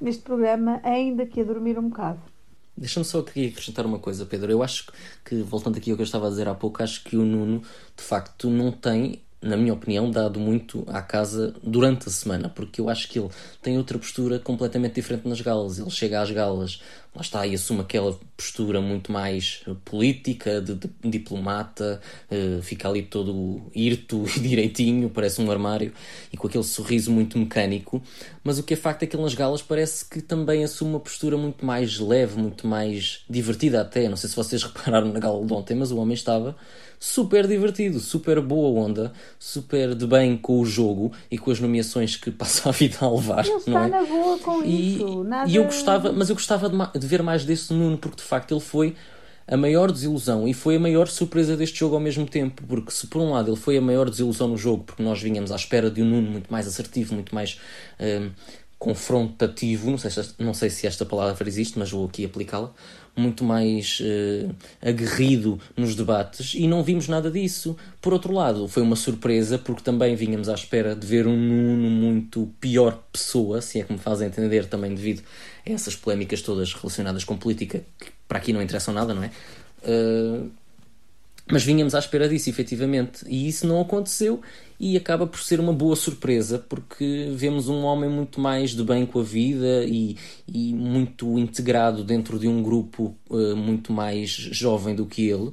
neste 0.00 0.22
programa, 0.22 0.80
ainda 0.82 1.24
que 1.24 1.40
a 1.40 1.44
dormir 1.44 1.78
um 1.78 1.88
bocado. 1.88 2.20
Deixa-me 2.76 3.04
só 3.06 3.20
aqui 3.20 3.48
acrescentar 3.48 3.86
uma 3.86 3.98
coisa, 3.98 4.26
Pedro. 4.26 4.52
Eu 4.52 4.62
acho 4.62 4.92
que, 5.24 5.42
voltando 5.42 5.78
aqui 5.78 5.90
ao 5.90 5.96
que 5.96 6.02
eu 6.02 6.04
estava 6.04 6.26
a 6.26 6.30
dizer 6.30 6.46
há 6.48 6.54
pouco, 6.54 6.82
acho 6.82 7.02
que 7.04 7.16
o 7.16 7.24
Nuno, 7.24 7.62
de 7.96 8.02
facto, 8.02 8.50
não 8.50 8.70
tem 8.70 9.25
na 9.46 9.56
minha 9.56 9.72
opinião, 9.72 10.10
dado 10.10 10.40
muito 10.40 10.84
à 10.88 11.00
casa 11.00 11.54
durante 11.62 12.08
a 12.08 12.10
semana, 12.10 12.48
porque 12.48 12.80
eu 12.80 12.88
acho 12.88 13.08
que 13.08 13.18
ele 13.18 13.28
tem 13.62 13.78
outra 13.78 13.98
postura 13.98 14.38
completamente 14.38 14.94
diferente 14.94 15.28
nas 15.28 15.40
galas. 15.40 15.78
Ele 15.78 15.90
chega 15.90 16.20
às 16.20 16.30
galas, 16.30 16.80
lá 17.14 17.22
está, 17.22 17.46
e 17.46 17.54
assume 17.54 17.80
aquela 17.80 18.18
postura 18.36 18.80
muito 18.80 19.12
mais 19.12 19.62
política, 19.84 20.60
de, 20.60 20.74
de 20.74 20.90
diplomata, 21.04 22.00
uh, 22.30 22.60
fica 22.62 22.88
ali 22.88 23.02
todo 23.02 23.62
hirto 23.74 24.24
e 24.36 24.40
direitinho, 24.40 25.08
parece 25.08 25.40
um 25.40 25.50
armário, 25.50 25.92
e 26.32 26.36
com 26.36 26.46
aquele 26.46 26.64
sorriso 26.64 27.10
muito 27.10 27.38
mecânico. 27.38 28.02
Mas 28.42 28.58
o 28.58 28.62
que 28.62 28.74
é 28.74 28.76
facto 28.76 29.04
é 29.04 29.06
que 29.06 29.16
ele 29.16 29.22
nas 29.22 29.34
galas 29.34 29.62
parece 29.62 30.04
que 30.04 30.20
também 30.20 30.64
assume 30.64 30.90
uma 30.90 31.00
postura 31.00 31.36
muito 31.36 31.64
mais 31.64 31.98
leve, 31.98 32.38
muito 32.38 32.66
mais 32.66 33.24
divertida 33.30 33.80
até. 33.80 34.08
Não 34.08 34.16
sei 34.16 34.28
se 34.28 34.36
vocês 34.36 34.62
repararam 34.64 35.12
na 35.12 35.20
gala 35.20 35.44
de 35.44 35.52
ontem, 35.52 35.74
mas 35.74 35.92
o 35.92 35.98
homem 35.98 36.14
estava 36.14 36.56
super 36.98 37.46
divertido, 37.46 38.00
super 38.00 38.40
boa 38.40 38.80
onda, 38.84 39.12
super 39.38 39.94
de 39.94 40.06
bem 40.06 40.36
com 40.36 40.60
o 40.60 40.66
jogo 40.66 41.12
e 41.30 41.38
com 41.38 41.50
as 41.50 41.60
nomeações 41.60 42.16
que 42.16 42.30
passa 42.32 42.68
a 42.68 42.72
vida 42.72 42.98
a 43.00 43.10
levar. 43.10 43.46
Ele 43.46 43.56
está 43.56 43.84
é? 43.84 43.88
na 43.88 44.02
boa 44.02 44.38
com 44.38 44.62
e, 44.64 44.96
isso. 44.96 45.24
Nada... 45.24 45.50
E 45.50 45.56
eu 45.56 45.64
gostava, 45.64 46.12
mas 46.12 46.28
eu 46.28 46.34
gostava 46.34 46.68
de, 46.68 46.98
de 46.98 47.06
ver 47.06 47.22
mais 47.22 47.44
desse 47.44 47.72
Nuno, 47.72 47.98
porque 47.98 48.16
de 48.16 48.22
facto 48.22 48.52
ele 48.52 48.60
foi 48.60 48.94
a 49.48 49.56
maior 49.56 49.92
desilusão 49.92 50.48
e 50.48 50.52
foi 50.52 50.76
a 50.76 50.80
maior 50.80 51.06
surpresa 51.06 51.56
deste 51.56 51.78
jogo 51.78 51.94
ao 51.94 52.00
mesmo 52.00 52.26
tempo, 52.26 52.62
porque 52.66 52.90
se 52.90 53.06
por 53.06 53.22
um 53.22 53.30
lado 53.30 53.50
ele 53.50 53.56
foi 53.56 53.76
a 53.76 53.80
maior 53.80 54.10
desilusão 54.10 54.48
no 54.48 54.56
jogo, 54.56 54.84
porque 54.84 55.02
nós 55.02 55.22
vinhamos 55.22 55.52
à 55.52 55.56
espera 55.56 55.90
de 55.90 56.02
um 56.02 56.06
Nuno 56.06 56.30
muito 56.30 56.50
mais 56.50 56.66
assertivo, 56.66 57.14
muito 57.14 57.34
mais 57.34 57.60
hum, 58.00 58.30
confrontativo, 58.78 59.90
não 59.90 59.98
sei, 59.98 60.10
se, 60.10 60.34
não 60.38 60.52
sei 60.52 60.68
se 60.70 60.86
esta 60.86 61.04
palavra 61.04 61.48
existe, 61.48 61.78
mas 61.78 61.90
vou 61.90 62.06
aqui 62.06 62.24
aplicá-la, 62.24 62.72
muito 63.16 63.42
mais 63.42 64.00
uh, 64.00 64.54
aguerrido 64.80 65.58
nos 65.76 65.94
debates 65.94 66.54
e 66.54 66.68
não 66.68 66.82
vimos 66.82 67.08
nada 67.08 67.30
disso. 67.30 67.76
Por 68.00 68.12
outro 68.12 68.32
lado, 68.32 68.68
foi 68.68 68.82
uma 68.82 68.96
surpresa 68.96 69.58
porque 69.58 69.82
também 69.82 70.14
vínhamos 70.14 70.48
à 70.48 70.54
espera 70.54 70.94
de 70.94 71.06
ver 71.06 71.26
um 71.26 71.36
Nuno 71.36 71.90
muito 71.90 72.48
pior 72.60 73.02
pessoa, 73.10 73.62
se 73.62 73.80
é 73.80 73.84
que 73.84 73.92
me 73.92 73.98
fazem 73.98 74.28
entender, 74.28 74.66
também 74.66 74.94
devido 74.94 75.22
a 75.66 75.72
essas 75.72 75.96
polémicas 75.96 76.42
todas 76.42 76.72
relacionadas 76.74 77.24
com 77.24 77.36
política, 77.36 77.82
que 77.98 78.10
para 78.28 78.38
aqui 78.38 78.52
não 78.52 78.62
interessam 78.62 78.92
nada, 78.92 79.14
não 79.14 79.24
é? 79.24 79.30
Uh, 79.82 80.50
mas 81.50 81.62
vínhamos 81.62 81.94
à 81.94 81.98
espera 81.98 82.28
disso, 82.28 82.50
efetivamente, 82.50 83.24
e 83.28 83.48
isso 83.48 83.66
não 83.66 83.80
aconteceu 83.80 84.40
e 84.78 84.96
acaba 84.96 85.26
por 85.26 85.40
ser 85.40 85.60
uma 85.60 85.72
boa 85.72 85.96
surpresa 85.96 86.58
porque 86.58 87.30
vemos 87.34 87.68
um 87.68 87.82
homem 87.84 88.10
muito 88.10 88.40
mais 88.40 88.70
de 88.70 88.82
bem 88.82 89.06
com 89.06 89.20
a 89.20 89.22
vida 89.22 89.84
e, 89.84 90.16
e 90.46 90.74
muito 90.74 91.38
integrado 91.38 92.04
dentro 92.04 92.38
de 92.38 92.48
um 92.48 92.62
grupo 92.62 93.16
uh, 93.30 93.56
muito 93.56 93.92
mais 93.92 94.30
jovem 94.30 94.94
do 94.94 95.06
que 95.06 95.28
ele. 95.28 95.52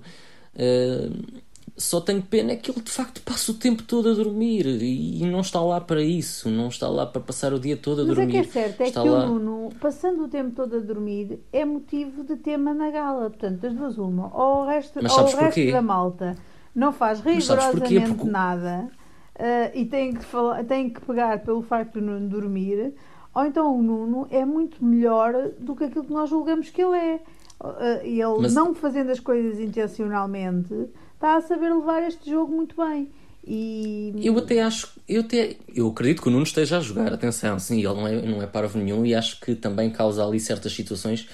Uh, 0.56 1.44
só 1.76 2.00
tenho 2.00 2.22
pena 2.22 2.52
é 2.52 2.56
que 2.56 2.70
ele 2.70 2.82
de 2.82 2.92
facto 2.92 3.22
passa 3.22 3.52
o 3.52 3.56
tempo 3.56 3.84
todo 3.84 4.10
a 4.10 4.14
dormir 4.14 4.66
e 4.66 5.26
não 5.26 5.42
está 5.42 5.60
lá 5.62 5.82
para 5.82 6.04
isso, 6.04 6.50
não 6.50 6.68
está 6.68 6.88
lá 6.88 7.06
para 7.06 7.22
passar 7.22 7.54
o 7.54 7.60
dia 7.60 7.76
todo 7.76 8.02
a 8.02 8.06
Mas 8.06 8.16
dormir. 8.16 8.38
Mas 8.38 8.48
é 8.48 8.52
que 8.52 8.60
é 8.60 8.62
certo, 8.62 8.82
é 8.82 8.88
está 8.88 9.02
que 9.02 9.10
lá... 9.10 9.26
o 9.26 9.40
Nuno, 9.40 9.70
passando 9.80 10.24
o 10.24 10.28
tempo 10.28 10.56
todo 10.56 10.78
a 10.78 10.80
dormir, 10.80 11.40
é 11.52 11.66
motivo 11.66 12.24
de 12.24 12.36
tema 12.38 12.74
na 12.74 12.92
gala. 12.92 13.30
Portanto, 13.30 13.60
das 13.60 13.74
duas 13.74 13.98
uma. 13.98 14.32
Ou 14.36 14.64
o 14.64 14.68
resto, 14.68 15.00
ou 15.00 15.06
o 15.06 15.36
resto 15.36 15.72
da 15.72 15.82
malta 15.82 16.36
não 16.76 16.92
faz 16.92 17.20
rigorosamente 17.22 18.14
Porque... 18.14 18.30
nada 18.30 18.90
uh, 19.36 19.78
e 19.78 19.86
tem 19.86 20.14
que, 20.14 20.24
falar, 20.24 20.64
tem 20.64 20.90
que 20.90 21.02
pegar 21.02 21.40
pelo 21.44 21.62
facto 21.62 22.00
de 22.00 22.02
Nuno 22.02 22.28
dormir, 22.30 22.94
ou 23.34 23.46
então 23.46 23.76
o 23.76 23.82
Nuno 23.82 24.28
é 24.30 24.46
muito 24.46 24.84
melhor 24.84 25.50
do 25.60 25.76
que 25.76 25.86
aquilo 25.86 26.06
que 26.06 26.14
nós 26.14 26.30
julgamos 26.30 26.70
que 26.70 26.82
ele 26.82 26.98
é. 26.98 27.20
Uh, 27.60 28.04
ele 28.04 28.42
Mas... 28.42 28.54
não 28.54 28.76
fazendo 28.76 29.10
as 29.10 29.20
coisas 29.20 29.60
intencionalmente 29.60 30.90
está 31.24 31.38
a 31.38 31.42
saber 31.42 31.74
levar 31.74 32.04
este 32.04 32.30
jogo 32.30 32.54
muito 32.54 32.76
bem. 32.76 33.10
E... 33.48 34.14
Eu 34.22 34.38
até 34.38 34.62
acho, 34.62 34.90
eu 35.08 35.22
até, 35.22 35.56
eu 35.74 35.88
acredito 35.88 36.22
que 36.22 36.28
o 36.28 36.32
Nuno 36.32 36.44
esteja 36.44 36.78
a 36.78 36.82
jogar, 36.82 37.14
atenção, 37.14 37.58
sim, 37.60 37.78
ele 37.78 37.94
não 37.94 38.08
é, 38.08 38.22
não 38.22 38.42
é 38.42 38.48
parvo 38.48 38.78
nenhum 38.78 39.06
e 39.06 39.16
acho 39.16 39.40
que 39.40 39.56
também 39.56 39.90
causa 39.90 40.26
ali 40.26 40.40
certas 40.40 40.74
situações 40.74 41.28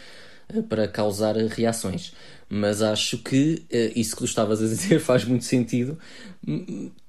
para 0.67 0.87
causar 0.87 1.35
reações. 1.35 2.13
Mas 2.51 2.81
acho 2.81 3.19
que 3.19 3.63
isso 3.95 4.15
que 4.15 4.23
tu 4.23 4.25
estavas 4.25 4.61
a 4.61 4.65
dizer 4.69 4.99
faz 4.99 5.23
muito 5.23 5.45
sentido, 5.45 5.97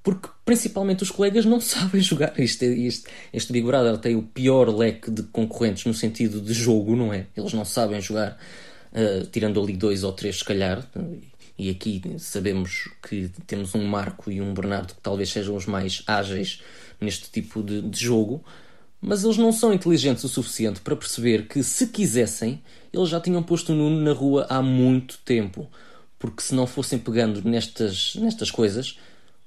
porque 0.03 0.29
principalmente 0.45 1.01
os 1.01 1.09
colegas 1.09 1.45
não 1.45 1.59
sabem 1.61 2.01
jogar. 2.01 2.33
Este, 2.39 2.65
este, 2.65 3.09
este 3.31 3.53
Big 3.53 3.65
Brother 3.65 3.97
tem 3.97 4.15
o 4.15 4.23
pior 4.23 4.69
leque 4.69 5.09
de 5.09 5.23
concorrentes 5.23 5.85
no 5.85 5.93
sentido 5.93 6.41
de 6.41 6.53
jogo, 6.53 6.95
não 6.95 7.13
é? 7.13 7.25
Eles 7.35 7.53
não 7.53 7.65
sabem 7.65 7.99
jogar, 8.01 8.37
uh, 8.91 9.25
tirando 9.27 9.59
ali 9.59 9.73
dois 9.73 10.03
ou 10.03 10.13
três, 10.13 10.37
se 10.37 10.45
calhar. 10.45 10.87
E 11.61 11.69
aqui 11.69 12.01
sabemos 12.17 12.89
que 13.07 13.29
temos 13.45 13.75
um 13.75 13.85
Marco 13.85 14.31
e 14.31 14.41
um 14.41 14.53
Bernardo 14.53 14.95
que 14.95 15.01
talvez 15.01 15.29
sejam 15.29 15.55
os 15.55 15.65
mais 15.65 16.03
ágeis 16.07 16.61
neste 16.99 17.29
tipo 17.29 17.61
de, 17.61 17.81
de 17.81 17.99
jogo 17.99 18.43
mas 19.01 19.23
eles 19.23 19.37
não 19.37 19.51
são 19.51 19.73
inteligentes 19.73 20.23
o 20.23 20.29
suficiente 20.29 20.79
para 20.79 20.95
perceber 20.95 21.47
que, 21.47 21.63
se 21.63 21.87
quisessem, 21.87 22.61
eles 22.93 23.09
já 23.09 23.19
tinham 23.19 23.41
posto 23.41 23.73
o 23.73 23.75
Nuno 23.75 23.99
na 23.99 24.13
rua 24.13 24.45
há 24.47 24.61
muito 24.61 25.17
tempo. 25.25 25.67
Porque 26.19 26.43
se 26.43 26.53
não 26.53 26.67
fossem 26.67 26.99
pegando 26.99 27.41
nestas, 27.43 28.13
nestas 28.15 28.51
coisas, 28.51 28.99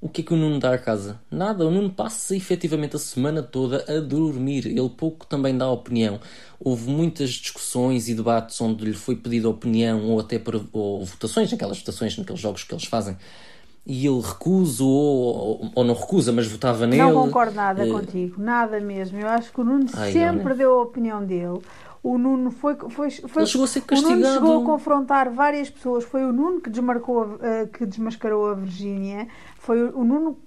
o 0.04 0.08
que 0.10 0.20
é 0.20 0.24
que 0.24 0.34
o 0.34 0.36
Nuno 0.36 0.60
dá 0.60 0.74
a 0.74 0.76
casa? 0.76 1.18
Nada, 1.30 1.64
o 1.64 1.70
Nuno 1.70 1.88
passa 1.88 2.36
efetivamente 2.36 2.94
a 2.94 2.98
semana 2.98 3.42
toda 3.42 3.82
a 3.88 4.00
dormir. 4.00 4.66
Ele 4.66 4.90
pouco 4.90 5.24
também 5.24 5.56
dá 5.56 5.66
opinião. 5.70 6.20
Houve 6.60 6.90
muitas 6.90 7.30
discussões 7.30 8.06
e 8.06 8.14
debates 8.14 8.60
onde 8.60 8.84
lhe 8.84 8.92
foi 8.92 9.16
pedida 9.16 9.48
opinião 9.48 10.10
ou 10.10 10.20
até 10.20 10.38
para, 10.38 10.60
ou 10.74 11.02
votações, 11.06 11.50
aquelas 11.50 11.78
votações, 11.78 12.18
naqueles 12.18 12.38
jogos 12.38 12.64
que 12.64 12.74
eles 12.74 12.84
fazem 12.84 13.16
e 13.86 14.06
ele 14.06 14.20
recusa 14.20 14.84
ou, 14.84 15.70
ou, 15.74 15.84
não 15.84 15.94
recusa, 15.94 16.32
mas 16.32 16.46
votava 16.46 16.86
nele. 16.86 17.02
Não 17.02 17.12
concordo 17.12 17.54
nada 17.54 17.84
uh... 17.84 17.90
contigo, 17.90 18.42
nada 18.42 18.78
mesmo. 18.80 19.18
Eu 19.18 19.28
acho 19.28 19.50
que 19.50 19.60
o 19.60 19.64
Nuno 19.64 19.86
Ai, 19.94 20.12
sempre 20.12 20.52
deu 20.52 20.80
a 20.80 20.82
opinião 20.82 21.24
dele. 21.24 21.60
O 22.04 22.18
Nuno 22.18 22.50
foi, 22.50 22.76
foi, 22.90 23.10
foi 23.10 23.42
ele 23.42 23.46
chegou 23.50 23.64
a 23.64 23.66
ser 23.66 23.80
castigado. 23.80 24.14
O 24.14 24.20
Nuno 24.20 24.34
chegou 24.34 24.62
a 24.62 24.64
confrontar 24.66 25.30
várias 25.30 25.70
pessoas. 25.70 26.04
Foi 26.04 26.22
o 26.22 26.34
Nuno 26.34 26.60
que 26.60 26.68
desmarcou, 26.68 27.24
uh, 27.24 27.66
que 27.72 27.86
desmascarou 27.86 28.50
a 28.50 28.54
Virgínia. 28.54 29.26
Foi 29.56 29.82
o, 29.82 30.00
o 30.00 30.04
Nuno 30.04 30.38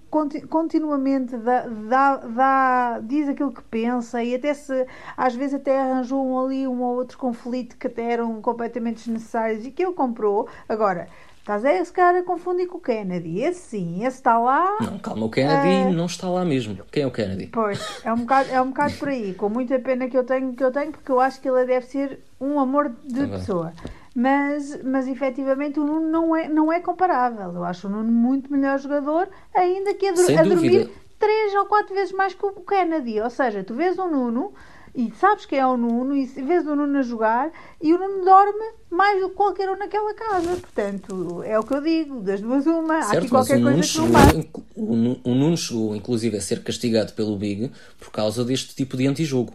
continuamente 0.49 1.35
dá, 1.37 1.67
dá, 1.67 2.15
dá, 2.17 2.99
diz 2.99 3.27
aquilo 3.27 3.51
que 3.51 3.61
pensa 3.63 4.23
e 4.23 4.35
até 4.35 4.53
se 4.53 4.85
às 5.17 5.35
vezes 5.35 5.55
até 5.55 5.81
arranjou 5.81 6.25
um 6.25 6.39
ali 6.39 6.65
um 6.67 6.81
ou 6.81 6.95
outro 6.95 7.17
conflito 7.17 7.77
que 7.77 7.87
até 7.87 8.13
eram 8.13 8.41
completamente 8.41 8.97
desnecessários 8.97 9.65
e 9.65 9.71
que 9.71 9.83
ele 9.83 9.93
comprou. 9.93 10.47
Agora, 10.69 11.07
Estás 11.47 11.63
a 11.63 11.73
esse 11.75 11.93
cara 11.93 12.19
a 12.19 12.23
confundir 12.23 12.67
com 12.67 12.77
o 12.77 12.81
Kennedy. 12.81 13.39
Esse 13.39 13.61
sim, 13.61 14.05
esse 14.05 14.17
está 14.17 14.37
lá. 14.37 14.75
Não, 14.81 14.99
calma, 14.99 15.27
o 15.27 15.29
Kennedy 15.29 15.87
uh... 15.87 15.93
não 15.93 16.05
está 16.05 16.27
lá 16.27 16.43
mesmo. 16.43 16.77
Quem 16.91 17.03
é 17.03 17.07
o 17.07 17.11
Kennedy? 17.11 17.47
Pois, 17.47 18.01
é 18.03 18.11
um 18.11 18.17
bocado, 18.17 18.49
é 18.51 18.61
um 18.61 18.67
bocado 18.67 18.95
por 18.95 19.07
aí. 19.07 19.33
Com 19.33 19.47
muita 19.47 19.79
pena 19.79 20.09
que 20.09 20.17
eu 20.17 20.25
tenho, 20.25 20.53
que 20.53 20.61
eu 20.61 20.73
tenho, 20.73 20.91
porque 20.91 21.09
eu 21.09 21.21
acho 21.21 21.39
que 21.39 21.47
ele 21.47 21.63
deve 21.63 21.85
ser 21.85 22.19
um 22.41 22.59
amor 22.59 22.91
de 23.05 23.21
Também. 23.21 23.39
pessoa. 23.39 23.71
Mas, 24.13 24.83
mas 24.83 25.07
efetivamente 25.07 25.79
o 25.79 25.85
Nuno 25.85 26.09
não 26.09 26.35
é, 26.35 26.49
não 26.49 26.73
é 26.73 26.81
comparável. 26.81 27.53
Eu 27.53 27.63
acho 27.63 27.87
o 27.87 27.89
Nuno 27.89 28.11
muito 28.11 28.51
melhor 28.51 28.77
jogador, 28.77 29.29
ainda 29.55 29.93
que 29.93 30.05
a, 30.05 30.11
a 30.11 30.43
dormir 30.43 30.89
três 31.17 31.55
ou 31.55 31.65
quatro 31.67 31.95
vezes 31.95 32.11
mais 32.11 32.33
que 32.33 32.45
o 32.45 32.51
Kennedy. 32.55 33.21
Ou 33.21 33.29
seja, 33.29 33.63
tu 33.63 33.73
vês 33.73 33.97
o 33.97 34.05
Nuno 34.05 34.53
e 34.97 35.13
sabes 35.21 35.45
que 35.45 35.55
é 35.55 35.63
o 35.63 35.77
Nuno 35.77 36.17
e 36.17 36.25
vês 36.25 36.65
o 36.65 36.75
Nuno 36.75 36.97
a 36.97 37.03
jogar 37.03 37.51
e 37.79 37.93
o 37.93 37.99
Nuno 37.99 38.25
dorme 38.25 38.65
mais 38.89 39.21
do 39.21 39.29
que 39.29 39.35
qualquer 39.35 39.69
um 39.69 39.77
naquela 39.77 40.11
casa. 40.15 40.55
Portanto, 40.55 41.43
é 41.43 41.59
o 41.59 41.63
que 41.63 41.75
eu 41.75 41.81
digo, 41.83 42.19
das 42.21 42.41
duas 42.41 42.65
uma. 42.65 43.03
Certo, 43.03 43.13
Há 43.13 43.17
aqui 43.19 43.29
qualquer 43.29 43.61
coisa 43.61 43.81
que 43.83 43.99
não. 43.99 44.45
O, 44.75 45.19
o 45.23 45.35
Nuno 45.35 45.55
chegou, 45.55 45.95
inclusive, 45.95 46.35
a 46.35 46.41
ser 46.41 46.63
castigado 46.63 47.13
pelo 47.13 47.37
Big 47.37 47.71
por 47.99 48.09
causa 48.09 48.43
deste 48.43 48.73
tipo 48.73 48.97
de 48.97 49.05
antijogo. 49.05 49.53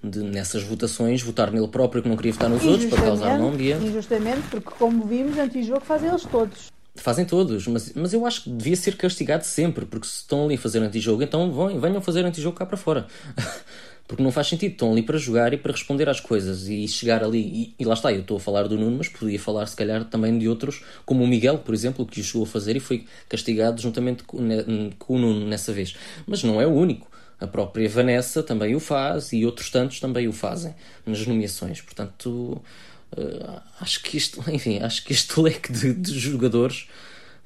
De, 0.00 0.22
nessas 0.22 0.62
votações, 0.62 1.22
votar 1.22 1.50
nele 1.50 1.66
próprio 1.66 2.02
que 2.02 2.08
não 2.08 2.16
queria 2.16 2.32
votar 2.32 2.50
nos 2.50 2.64
outros 2.64 2.88
para 2.88 3.02
causar 3.02 3.40
um 3.40 3.48
ambiente. 3.48 3.84
Injustamente, 3.86 4.42
porque 4.48 4.70
como 4.78 5.04
vimos, 5.06 5.36
antijogo 5.38 5.80
fazem 5.80 6.08
eles 6.08 6.24
todos. 6.24 6.70
Fazem 6.94 7.24
todos, 7.24 7.66
mas, 7.66 7.92
mas 7.94 8.12
eu 8.12 8.24
acho 8.24 8.44
que 8.44 8.50
devia 8.50 8.76
ser 8.76 8.96
castigado 8.96 9.44
sempre, 9.44 9.86
porque 9.86 10.06
se 10.06 10.18
estão 10.18 10.44
ali 10.44 10.54
a 10.54 10.58
fazer 10.58 10.78
antijogo, 10.80 11.22
então 11.22 11.50
vão, 11.50 11.80
venham 11.80 12.00
fazer 12.00 12.24
antijogo 12.24 12.56
cá 12.56 12.64
para 12.64 12.76
fora. 12.76 13.08
Porque 14.06 14.22
não 14.22 14.30
faz 14.30 14.48
sentido, 14.48 14.72
estão 14.72 14.92
ali 14.92 15.02
para 15.02 15.16
jogar 15.16 15.54
e 15.54 15.56
para 15.56 15.72
responder 15.72 16.08
às 16.08 16.20
coisas 16.20 16.68
e 16.68 16.86
chegar 16.86 17.24
ali. 17.24 17.40
E, 17.40 17.74
e 17.82 17.84
lá 17.84 17.94
está, 17.94 18.12
eu 18.12 18.20
estou 18.20 18.36
a 18.36 18.40
falar 18.40 18.68
do 18.68 18.76
Nuno, 18.76 18.98
mas 18.98 19.08
podia 19.08 19.38
falar 19.40 19.66
se 19.66 19.74
calhar 19.74 20.04
também 20.04 20.38
de 20.38 20.46
outros, 20.46 20.84
como 21.06 21.24
o 21.24 21.26
Miguel, 21.26 21.58
por 21.58 21.74
exemplo, 21.74 22.04
que 22.04 22.20
o 22.20 22.24
chegou 22.24 22.42
a 22.44 22.46
fazer 22.46 22.76
e 22.76 22.80
foi 22.80 23.06
castigado 23.28 23.80
juntamente 23.80 24.22
com, 24.24 24.38
com 24.98 25.16
o 25.16 25.18
Nuno 25.18 25.46
nessa 25.46 25.72
vez. 25.72 25.96
Mas 26.26 26.42
não 26.42 26.60
é 26.60 26.66
o 26.66 26.72
único. 26.72 27.10
A 27.40 27.46
própria 27.46 27.88
Vanessa 27.88 28.42
também 28.42 28.74
o 28.74 28.80
faz 28.80 29.32
e 29.32 29.44
outros 29.44 29.70
tantos 29.70 30.00
também 30.00 30.28
o 30.28 30.32
fazem 30.32 30.74
nas 31.06 31.26
nomeações. 31.26 31.80
Portanto, 31.80 32.62
uh, 33.16 33.60
acho 33.80 34.02
que 34.02 34.16
isto, 34.16 34.44
enfim, 34.50 34.80
acho 34.80 35.02
que 35.04 35.12
este 35.12 35.40
leque 35.40 35.72
de, 35.72 35.94
de 35.94 36.18
jogadores 36.18 36.88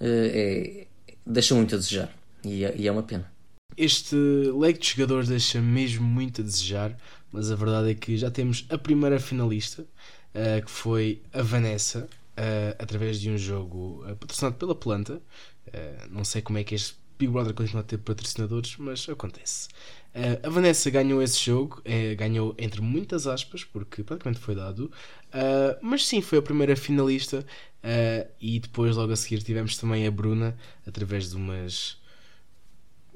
uh, 0.01 0.05
é, 0.05 0.87
deixa 1.25 1.55
muito 1.55 1.75
a 1.75 1.79
desejar 1.79 2.11
e 2.44 2.64
é, 2.64 2.75
e 2.77 2.88
é 2.88 2.92
uma 2.92 3.03
pena. 3.03 3.38
Este 3.79 4.17
leque 4.17 4.81
de 4.81 4.88
jogadores 4.88 5.29
deixa 5.29 5.61
mesmo 5.61 6.05
muito 6.05 6.41
a 6.41 6.45
desejar, 6.45 6.99
mas 7.31 7.49
a 7.49 7.55
verdade 7.55 7.93
é 7.93 7.95
que 7.95 8.17
já 8.17 8.29
temos 8.29 8.67
a 8.71 8.77
primeira 8.77 9.21
finalista, 9.21 9.83
uh, 9.83 10.64
que 10.64 10.69
foi 10.69 11.23
a 11.33 11.43
Vanessa, 11.43 12.01
uh, 12.01 12.75
através 12.77 13.21
de 13.21 13.31
um 13.31 13.38
jogo 13.38 14.05
uh, 14.05 14.17
patrocinado 14.17 14.57
pela 14.57 14.75
Planta. 14.75 15.23
não 16.11 16.25
sei 16.25 16.43
como 16.43 16.59
é 16.59 16.64
que 16.64 16.75
este 16.75 16.97
Big 17.17 17.31
Brother 17.31 17.55
continua 17.55 17.83
a 17.83 17.85
ter 17.85 17.99
patrocinadores, 17.99 18.75
mas 18.79 19.09
acontece. 19.09 19.69
a 20.43 20.49
Vanessa 20.49 20.91
ganhou 20.91 21.23
esse 21.23 21.38
jogo, 21.38 21.81
ganhou 22.17 22.57
entre 22.59 22.81
muitas 22.81 23.29
aspas, 23.29 23.62
porque 23.62 24.03
praticamente 24.03 24.41
foi 24.41 24.57
dado, 24.57 24.91
mas 25.83 26.07
sim, 26.07 26.21
foi 26.21 26.38
a 26.38 26.43
primeira 26.43 26.75
finalista. 26.77 27.45
e 28.41 28.61
depois, 28.61 28.97
logo 28.97 29.12
a 29.12 29.17
seguir, 29.17 29.43
tivemos 29.43 29.77
também 29.77 30.07
a 30.07 30.11
Bruna, 30.11 30.57
através 30.87 31.31
de 31.31 31.37
umas 31.37 31.99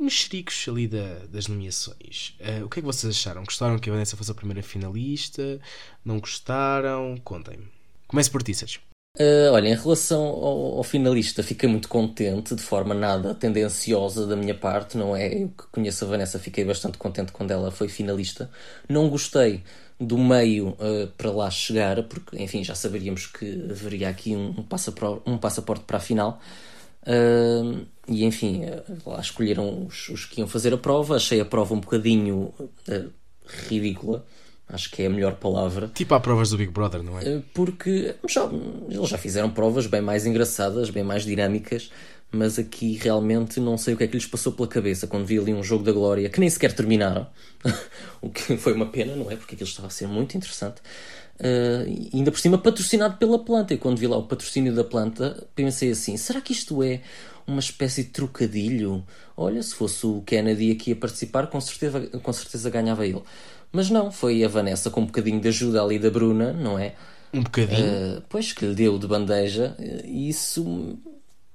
mexericos 0.03 0.67
ali 0.69 0.87
da, 0.87 1.21
das 1.31 1.47
nomeações. 1.47 2.37
Uh, 2.41 2.65
o 2.65 2.69
que 2.69 2.79
é 2.79 2.83
que 2.83 2.87
vocês 2.87 3.15
acharam? 3.15 3.45
Gostaram 3.45 3.79
que 3.79 3.88
a 3.88 3.93
Vanessa 3.93 4.17
fosse 4.17 4.31
a 4.31 4.35
primeira 4.35 4.62
finalista? 4.62 5.61
Não 6.05 6.19
gostaram? 6.21 7.17
Contem-me. 7.25 7.69
Comece 8.07 8.31
por 8.31 8.43
ti, 8.43 8.55
Sérgio. 8.55 8.81
Uh, 9.19 9.53
olha, 9.53 9.69
em 9.69 9.75
relação 9.75 10.23
ao, 10.23 10.79
ao, 10.79 10.83
finalista, 10.83 11.43
fiquei 11.43 11.69
muito 11.69 11.87
contente, 11.87 12.55
de 12.55 12.62
forma 12.62 12.95
nada 12.95 13.35
tendenciosa 13.35 14.27
da 14.27 14.35
minha 14.35 14.55
parte, 14.55 14.97
não 14.97 15.15
é? 15.15 15.43
Eu 15.43 15.49
que 15.51 15.67
conheço 15.71 16.07
a 16.07 16.09
Vanessa, 16.09 16.38
fiquei 16.38 16.65
bastante 16.65 16.97
contente 16.97 17.31
quando 17.31 17.51
ela 17.51 17.71
foi 17.71 17.88
finalista. 17.88 18.51
Não 18.88 19.11
gostei 19.11 19.62
do 20.01 20.17
meio 20.17 20.71
uh, 20.71 21.07
para 21.17 21.31
lá 21.31 21.51
chegar, 21.51 22.03
porque, 22.05 22.43
enfim, 22.43 22.65
já 22.65 22.75
saberíamos 22.75 23.27
que 23.27 23.67
haveria 23.71 24.09
aqui 24.09 24.35
um, 24.35 24.49
um, 24.59 25.33
um 25.33 25.38
passaporte 25.38 25.85
para 25.85 25.99
a 25.99 26.01
final. 26.01 26.41
Uh, 27.03 27.87
e 28.09 28.25
enfim, 28.25 28.62
lá 29.07 29.21
escolheram 29.21 29.87
os, 29.87 30.09
os, 30.09 30.25
que 30.25 30.41
iam 30.41 30.49
fazer 30.49 30.73
a 30.73 30.79
prova. 30.79 31.17
Achei 31.17 31.41
a 31.41 31.45
prova 31.45 31.75
um 31.75 31.81
bocadinho 31.81 32.53
uh, 32.88 33.11
ridícula. 33.69 34.25
Acho 34.69 34.91
que 34.91 35.03
é 35.03 35.07
a 35.07 35.11
melhor 35.11 35.35
palavra. 35.35 35.91
Tipo 35.95 36.15
há 36.15 36.21
provas 36.21 36.51
do 36.51 36.57
Big 36.57 36.73
Brother, 36.73 37.03
não 37.03 37.19
é? 37.19 37.23
Uh, 37.23 37.45
porque 37.53 38.15
já, 38.29 38.49
eles 38.88 39.09
já 39.09 39.19
fizeram 39.19 39.51
provas 39.51 39.87
bem 39.87 40.01
mais 40.01 40.25
engraçadas, 40.25 40.91
bem 40.91 41.03
mais 41.03 41.25
dinâmicas. 41.25 41.91
Mas 42.35 42.59
aqui 42.59 42.97
realmente 42.97 43.61
não 43.61 43.77
sei 43.77 43.93
o 43.93 43.97
que 43.97 44.05
é 44.05 44.07
que 44.07 44.15
lhes 44.17 44.25
passou 44.25 44.53
pela 44.53 44.67
cabeça 44.67 45.07
quando 45.07 45.27
vi 45.27 45.38
ali 45.38 45.53
um 45.53 45.62
jogo 45.62 45.85
da 45.85 45.93
Glória 45.93 46.31
que 46.31 46.41
nem 46.41 46.49
sequer 46.49 46.73
terminaram. 46.73 47.27
o 48.23 48.31
que 48.31 48.57
foi 48.57 48.73
uma 48.73 48.87
pena, 48.87 49.15
não 49.15 49.31
é? 49.31 49.37
Porque 49.37 49.55
aquilo 49.55 49.69
estava 49.69 49.88
a 49.88 49.91
ser 49.91 50.09
muito 50.09 50.35
interessante. 50.35 50.81
Uh, 51.40 52.11
ainda 52.14 52.31
por 52.31 52.38
cima 52.38 52.57
patrocinado 52.59 53.16
pela 53.16 53.38
planta. 53.38 53.75
E 53.75 53.79
quando 53.79 53.99
vi 53.99 54.07
lá 54.07 54.16
o 54.16 54.25
patrocínio 54.25 54.75
da 54.75 54.85
planta, 54.85 55.47
pensei 55.55 55.90
assim: 55.90 56.16
será 56.16 56.40
que 56.40 56.53
isto 56.53 56.83
é 56.83 57.01
uma 57.47 57.61
espécie 57.61 58.05
de 58.05 58.11
trocadilho? 58.11 59.05
Olha, 59.37 59.62
se 59.62 59.75
fosse 59.75 60.07
o 60.07 60.23
Kennedy 60.25 60.71
aqui 60.71 60.92
a 60.92 60.97
participar, 60.97 61.49
com 61.49 61.61
certeza, 61.61 62.01
com 62.01 62.33
certeza 62.33 62.71
ganhava 62.71 63.07
ele. 63.07 63.23
Mas 63.73 63.88
não, 63.88 64.12
foi 64.12 64.45
a 64.45 64.49
Vanessa 64.49 64.90
com 64.90 65.01
um 65.01 65.07
bocadinho 65.07 65.40
de 65.40 65.49
ajuda 65.49 65.83
ali 65.83 65.99
da 65.99 66.11
Bruna, 66.11 66.53
não 66.53 66.79
é? 66.79 66.95
Um 67.33 67.42
bocadinho? 67.42 68.18
Uh, 68.18 68.23
pois, 68.29 68.53
que 68.53 68.66
lhe 68.66 68.75
deu 68.75 68.99
de 68.99 69.07
bandeja. 69.07 69.75
E 70.05 70.29
isso 70.29 70.99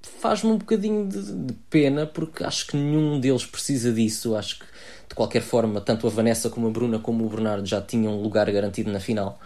faz-me 0.01 0.51
um 0.51 0.57
bocadinho 0.57 1.07
de, 1.07 1.21
de, 1.31 1.53
pena, 1.69 2.05
porque 2.05 2.43
acho 2.43 2.67
que 2.67 2.75
nenhum 2.75 3.19
deles 3.19 3.45
precisa 3.45 3.93
disso. 3.93 4.35
Acho 4.35 4.59
que, 4.59 4.65
de 5.09 5.15
qualquer 5.15 5.41
forma, 5.41 5.79
tanto 5.79 6.07
a 6.07 6.09
Vanessa 6.09 6.49
como 6.49 6.67
a 6.67 6.71
Bruna 6.71 6.97
como 6.97 7.25
o 7.25 7.29
Bernardo 7.29 7.67
já 7.67 7.79
tinham 7.81 8.19
lugar 8.19 8.51
garantido 8.51 8.91
na 8.91 8.99
final. 8.99 9.39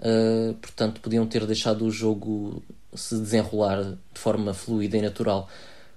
Uh, 0.00 0.54
portanto, 0.54 1.00
podiam 1.00 1.26
ter 1.26 1.44
deixado 1.44 1.84
o 1.84 1.90
jogo 1.90 2.62
se 2.94 3.16
desenrolar 3.16 3.82
de 3.82 4.20
forma 4.20 4.54
fluida 4.54 4.96
e 4.96 5.02
natural. 5.02 5.48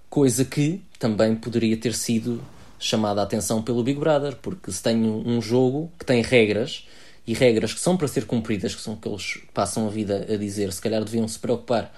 Coisa 0.10 0.44
que 0.44 0.82
também 1.00 1.36
poderia 1.36 1.78
ter 1.78 1.94
sido 1.94 2.44
chamada 2.80 3.22
a 3.22 3.24
atenção 3.24 3.62
pelo 3.62 3.84
Big 3.84 4.00
Brother, 4.00 4.36
porque 4.42 4.72
se 4.72 4.82
tem 4.82 4.98
um 5.04 5.42
jogo 5.42 5.92
que 6.00 6.06
tem 6.06 6.22
regras 6.22 6.88
e 7.26 7.34
regras 7.34 7.74
que 7.74 7.80
são 7.80 7.96
para 7.96 8.08
ser 8.08 8.26
cumpridas, 8.26 8.74
que 8.74 8.82
são 8.82 8.96
que 8.96 9.08
eles 9.08 9.38
passam 9.54 9.88
a 9.88 9.90
vida 9.90 10.26
a 10.28 10.36
dizer, 10.36 10.74
se 10.74 10.82
calhar 10.82 11.04
deviam 11.04 11.28
se 11.28 11.38
preocupar 11.38 11.94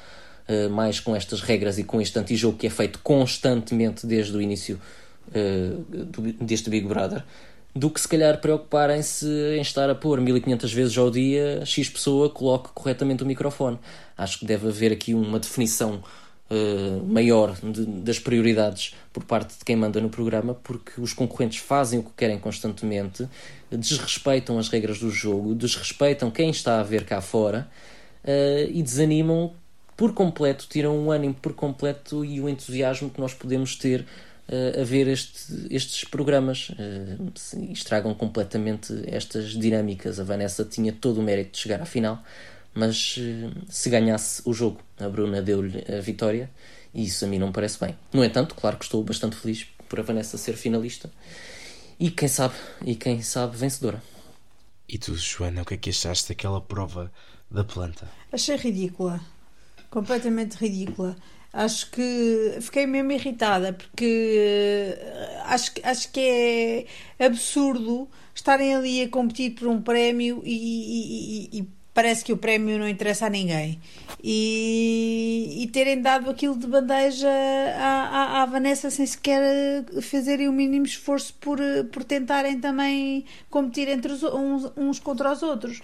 uh, 0.47 0.69
mais 0.69 0.99
com 0.99 1.15
estas 1.15 1.39
regras 1.39 1.77
e 1.79 1.83
com 1.83 2.01
este 2.01 2.19
antijogo 2.19 2.57
que 2.57 2.67
é 2.67 2.69
feito 2.69 2.99
constantemente 2.99 4.05
desde 4.05 4.35
o 4.35 4.41
início 4.41 4.79
uh, 5.29 6.05
do, 6.05 6.33
deste 6.33 6.69
Big 6.69 6.85
Brother 6.85 7.23
do 7.75 7.89
que 7.89 7.99
se 7.99 8.07
calhar 8.07 8.39
preocuparem-se 8.39 9.27
em 9.57 9.61
estar 9.61 9.89
a 9.89 9.95
pôr 9.95 10.21
1500 10.21 10.71
vezes 10.71 10.97
ao 10.97 11.09
dia 11.09 11.65
X 11.65 11.89
pessoa 11.89 12.29
coloque 12.29 12.69
corretamente 12.73 13.23
o 13.23 13.25
microfone. 13.25 13.79
Acho 14.15 14.39
que 14.39 14.45
deve 14.45 14.67
haver 14.67 14.91
aqui 14.91 15.13
uma 15.13 15.39
definição 15.39 16.03
uh, 16.49 17.03
maior 17.05 17.55
de, 17.61 17.85
das 17.85 18.19
prioridades 18.19 18.95
por 19.11 19.23
parte 19.23 19.57
de 19.57 19.65
quem 19.65 19.75
manda 19.75 19.99
no 19.99 20.09
programa, 20.09 20.53
porque 20.53 21.01
os 21.01 21.13
concorrentes 21.13 21.59
fazem 21.59 21.99
o 21.99 22.03
que 22.03 22.11
querem 22.15 22.37
constantemente, 22.37 23.27
desrespeitam 23.71 24.59
as 24.59 24.69
regras 24.69 24.99
do 24.99 25.09
jogo, 25.09 25.55
desrespeitam 25.55 26.29
quem 26.29 26.51
está 26.51 26.79
a 26.79 26.83
ver 26.83 27.05
cá 27.05 27.21
fora 27.21 27.67
uh, 28.23 28.69
e 28.71 28.83
desanimam 28.83 29.51
por 29.97 30.13
completo, 30.13 30.67
tiram 30.69 30.97
o 31.05 31.11
ânimo 31.11 31.35
por 31.35 31.53
completo 31.53 32.23
e 32.23 32.39
o 32.39 32.49
entusiasmo 32.49 33.09
que 33.09 33.19
nós 33.19 33.33
podemos 33.33 33.75
ter 33.75 34.05
uh, 34.49 34.81
a 34.81 34.83
ver 34.83 35.07
este, 35.07 35.67
estes 35.69 36.03
programas. 36.03 36.69
Uh, 36.69 37.31
estragam 37.71 38.13
completamente 38.13 38.93
estas 39.07 39.51
dinâmicas. 39.51 40.19
A 40.19 40.23
Vanessa 40.23 40.63
tinha 40.63 40.91
todo 40.91 41.19
o 41.19 41.23
mérito 41.23 41.51
de 41.51 41.59
chegar 41.59 41.81
à 41.81 41.85
final, 41.85 42.23
mas 42.73 43.17
uh, 43.17 43.51
se 43.69 43.89
ganhasse 43.89 44.41
o 44.45 44.53
jogo, 44.53 44.81
a 44.97 45.07
Bruna 45.07 45.41
deu-lhe 45.41 45.83
a 45.91 45.99
vitória 46.01 46.49
e 46.93 47.05
isso 47.05 47.25
a 47.25 47.27
mim 47.27 47.39
não 47.39 47.47
me 47.47 47.53
parece 47.53 47.79
bem. 47.79 47.95
No 48.11 48.23
entanto, 48.23 48.55
claro 48.55 48.77
que 48.77 48.85
estou 48.85 49.03
bastante 49.03 49.35
feliz 49.35 49.65
por 49.89 49.99
a 49.99 50.03
Vanessa 50.03 50.37
ser 50.37 50.55
finalista 50.55 51.09
e 51.99 52.11
quem 52.11 52.27
sabe, 52.27 52.55
e 52.85 52.95
quem 52.95 53.21
sabe 53.21 53.57
vencedora. 53.57 54.01
E 54.87 54.97
tu, 54.97 55.15
Joana, 55.15 55.61
o 55.61 55.65
que 55.65 55.75
é 55.75 55.77
que 55.77 55.89
achaste 55.89 56.29
daquela 56.29 56.61
prova 56.61 57.11
da 57.49 57.63
planta? 57.63 58.09
Achei 58.31 58.55
ridícula. 58.57 59.21
Completamente 59.89 60.55
ridícula. 60.55 61.15
Acho 61.53 61.91
que 61.91 62.57
fiquei 62.61 62.87
mesmo 62.87 63.11
irritada 63.11 63.73
porque 63.73 64.97
acho, 65.45 65.71
acho 65.83 66.11
que 66.11 66.19
é 67.19 67.25
absurdo 67.25 68.09
estarem 68.33 68.73
ali 68.73 69.03
a 69.03 69.09
competir 69.09 69.51
por 69.51 69.67
um 69.67 69.79
prémio 69.79 70.41
e, 70.43 71.49
e, 71.53 71.59
e 71.59 71.69
parece 71.93 72.25
que 72.25 72.33
o 72.33 72.37
prémio 72.37 72.79
não 72.79 72.87
interessa 72.87 73.27
a 73.27 73.29
ninguém. 73.29 73.79
E, 74.23 75.59
e 75.61 75.67
terem 75.67 76.01
dado 76.01 76.29
aquilo 76.29 76.57
de 76.57 76.65
bandeja 76.65 77.29
à, 77.29 78.39
à, 78.39 78.41
à, 78.41 78.45
Vanessa 78.45 78.89
sem 78.89 79.05
sequer 79.05 79.85
fazerem 80.01 80.49
o 80.49 80.53
mínimo 80.53 80.85
esforço 80.85 81.35
por, 81.35 81.59
por 81.91 82.03
tentarem 82.03 82.59
também 82.59 83.25
competir 83.49 83.87
entre 83.89 84.11
os, 84.11 84.23
uns, 84.23 84.71
uns 84.75 84.99
contra 84.99 85.31
os 85.31 85.43
outros. 85.43 85.81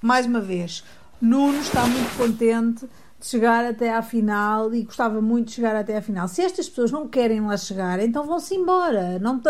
Mais 0.00 0.26
uma 0.26 0.40
vez, 0.40 0.84
Nuno 1.20 1.60
está 1.60 1.84
muito 1.86 2.16
contente 2.16 2.86
de 3.18 3.26
chegar 3.26 3.64
até 3.64 3.92
à 3.92 4.00
final 4.00 4.72
e 4.72 4.84
gostava 4.84 5.20
muito 5.20 5.48
de 5.48 5.54
chegar 5.54 5.74
até 5.74 5.96
à 5.96 6.02
final. 6.02 6.28
Se 6.28 6.40
estas 6.42 6.68
pessoas 6.68 6.92
não 6.92 7.08
querem 7.08 7.40
lá 7.40 7.56
chegar, 7.56 7.98
então 7.98 8.24
vão-se 8.24 8.54
embora. 8.54 9.18
Não, 9.18 9.40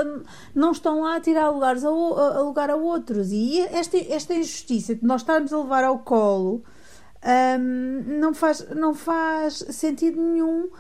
não 0.55 0.73
estão 0.73 1.03
lá 1.03 1.17
a 1.17 1.21
tirar 1.21 1.51
lugares 1.51 1.85
a, 1.85 1.89
a, 1.89 2.43
lugar 2.43 2.71
a 2.71 2.77
outros. 2.77 3.31
E 3.31 3.61
esta, 3.61 3.99
esta 3.99 4.35
injustiça 4.35 4.95
de 4.95 5.05
nós 5.05 5.21
estarmos 5.21 5.53
a 5.53 5.59
levar 5.59 5.85
ao 5.85 5.99
colo 5.99 6.65
um, 7.61 8.21
não, 8.21 8.33
faz, 8.33 8.67
não 8.75 8.95
faz 8.95 9.55
sentido 9.71 10.21
nenhum 10.21 10.71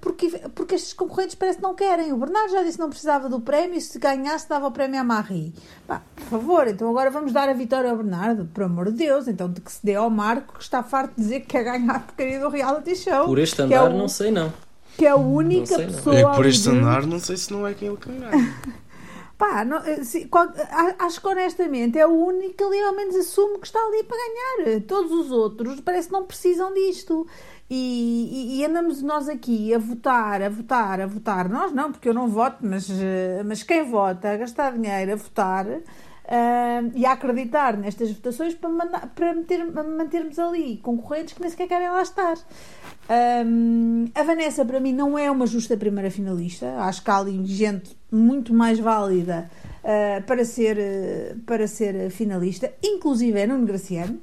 porque, 0.00 0.28
porque 0.54 0.74
estes 0.76 0.92
concorrentes 0.92 1.34
parece 1.34 1.58
que 1.58 1.62
não 1.62 1.74
querem. 1.74 2.12
O 2.12 2.16
Bernardo 2.16 2.52
já 2.52 2.62
disse 2.62 2.76
que 2.76 2.82
não 2.82 2.88
precisava 2.88 3.28
do 3.28 3.40
prémio, 3.40 3.80
se 3.80 3.98
ganhasse 3.98 4.48
dava 4.48 4.68
o 4.68 4.70
prémio 4.70 5.00
à 5.00 5.04
Marie. 5.04 5.52
Pá, 5.86 6.02
por 6.14 6.24
favor, 6.24 6.68
então 6.68 6.88
agora 6.88 7.10
vamos 7.10 7.32
dar 7.32 7.48
a 7.48 7.52
vitória 7.52 7.90
ao 7.90 7.96
Bernardo, 7.96 8.48
por 8.54 8.62
amor 8.62 8.86
de 8.92 8.98
Deus, 8.98 9.26
então 9.26 9.50
de 9.50 9.60
que 9.60 9.72
se 9.72 9.84
dê 9.84 9.96
ao 9.96 10.08
Marco 10.08 10.54
que 10.54 10.62
está 10.62 10.82
farto 10.82 11.14
de 11.16 11.22
dizer 11.22 11.40
que 11.40 11.46
quer 11.46 11.64
ganhar 11.64 11.96
a 11.96 12.00
porcaria 12.00 12.38
do 12.38 12.48
reality 12.48 12.94
show. 12.94 13.26
Por 13.26 13.38
este 13.38 13.60
andar, 13.62 13.90
é 13.90 13.94
o, 13.94 13.98
não 13.98 14.08
sei 14.08 14.30
não. 14.30 14.52
Que 14.96 15.04
é 15.04 15.10
a 15.10 15.16
única 15.16 15.74
sei, 15.74 15.86
pessoa. 15.86 16.16
É 16.16 16.34
por 16.34 16.46
este 16.46 16.68
andar, 16.68 17.04
não 17.04 17.18
sei 17.18 17.36
se 17.36 17.52
não 17.52 17.66
é 17.66 17.74
quem 17.74 17.88
ele 17.88 17.96
quer 17.96 18.12
ganhar. 18.12 18.32
Pá, 19.36 19.66
não, 19.66 19.78
eh, 19.78 20.02
se, 20.02 20.26
qual, 20.26 20.48
acho 20.98 21.20
que 21.20 21.28
honestamente 21.28 21.98
é 21.98 22.06
o 22.06 22.10
único 22.10 22.54
que 22.54 22.64
ali 22.64 22.80
ao 22.80 22.94
menos 22.94 23.14
assume 23.16 23.58
que 23.58 23.66
está 23.66 23.78
ali 23.78 24.02
para 24.04 24.16
ganhar. 24.16 24.80
Todos 24.82 25.12
os 25.12 25.30
outros 25.30 25.80
parece 25.80 26.08
que 26.08 26.14
não 26.14 26.24
precisam 26.24 26.72
disto. 26.72 27.26
E, 27.68 28.60
e, 28.60 28.64
andamos 28.64 29.02
nós 29.02 29.28
aqui 29.28 29.74
a 29.74 29.78
votar, 29.78 30.40
a 30.40 30.48
votar, 30.48 31.00
a 31.00 31.06
votar. 31.06 31.48
Nós 31.48 31.72
não, 31.72 31.90
porque 31.90 32.08
eu 32.08 32.14
não 32.14 32.28
voto, 32.28 32.58
mas, 32.60 32.88
eh, 32.88 33.42
mas 33.44 33.64
quem 33.64 33.82
vota, 33.82 34.30
a 34.30 34.36
gastar 34.36 34.72
dinheiro, 34.72 35.12
a 35.12 35.16
votar 35.16 35.66
uh, 35.66 36.92
e 36.94 37.06
a 37.06 37.12
acreditar 37.12 37.76
nestas 37.76 38.10
votações 38.12 38.54
para, 38.54 38.68
mandar, 38.68 39.12
para 39.14 39.34
meter, 39.34 39.64
mantermos 39.66 40.38
ali 40.38 40.78
concorrentes 40.78 41.34
que 41.34 41.40
nem 41.40 41.50
sequer 41.50 41.68
querem 41.68 41.90
lá 41.90 42.02
estar. 42.02 42.36
Um, 43.44 44.06
a 44.14 44.22
Vanessa, 44.22 44.64
para 44.64 44.80
mim, 44.80 44.92
não 44.92 45.18
é 45.18 45.30
uma 45.30 45.46
justa 45.46 45.76
primeira 45.76 46.10
finalista. 46.10 46.72
Acho 46.78 47.02
que 47.02 47.10
há 47.10 47.16
ali 47.18 47.44
gente 47.46 47.96
muito 48.10 48.52
mais 48.54 48.78
válida 48.78 49.50
uh, 49.82 50.22
para, 50.22 50.44
ser, 50.44 50.78
para 51.44 51.66
ser 51.66 52.10
finalista, 52.10 52.72
inclusive 52.82 53.38
é 53.38 53.46
Nuno 53.46 53.66
Graciano. 53.66 54.20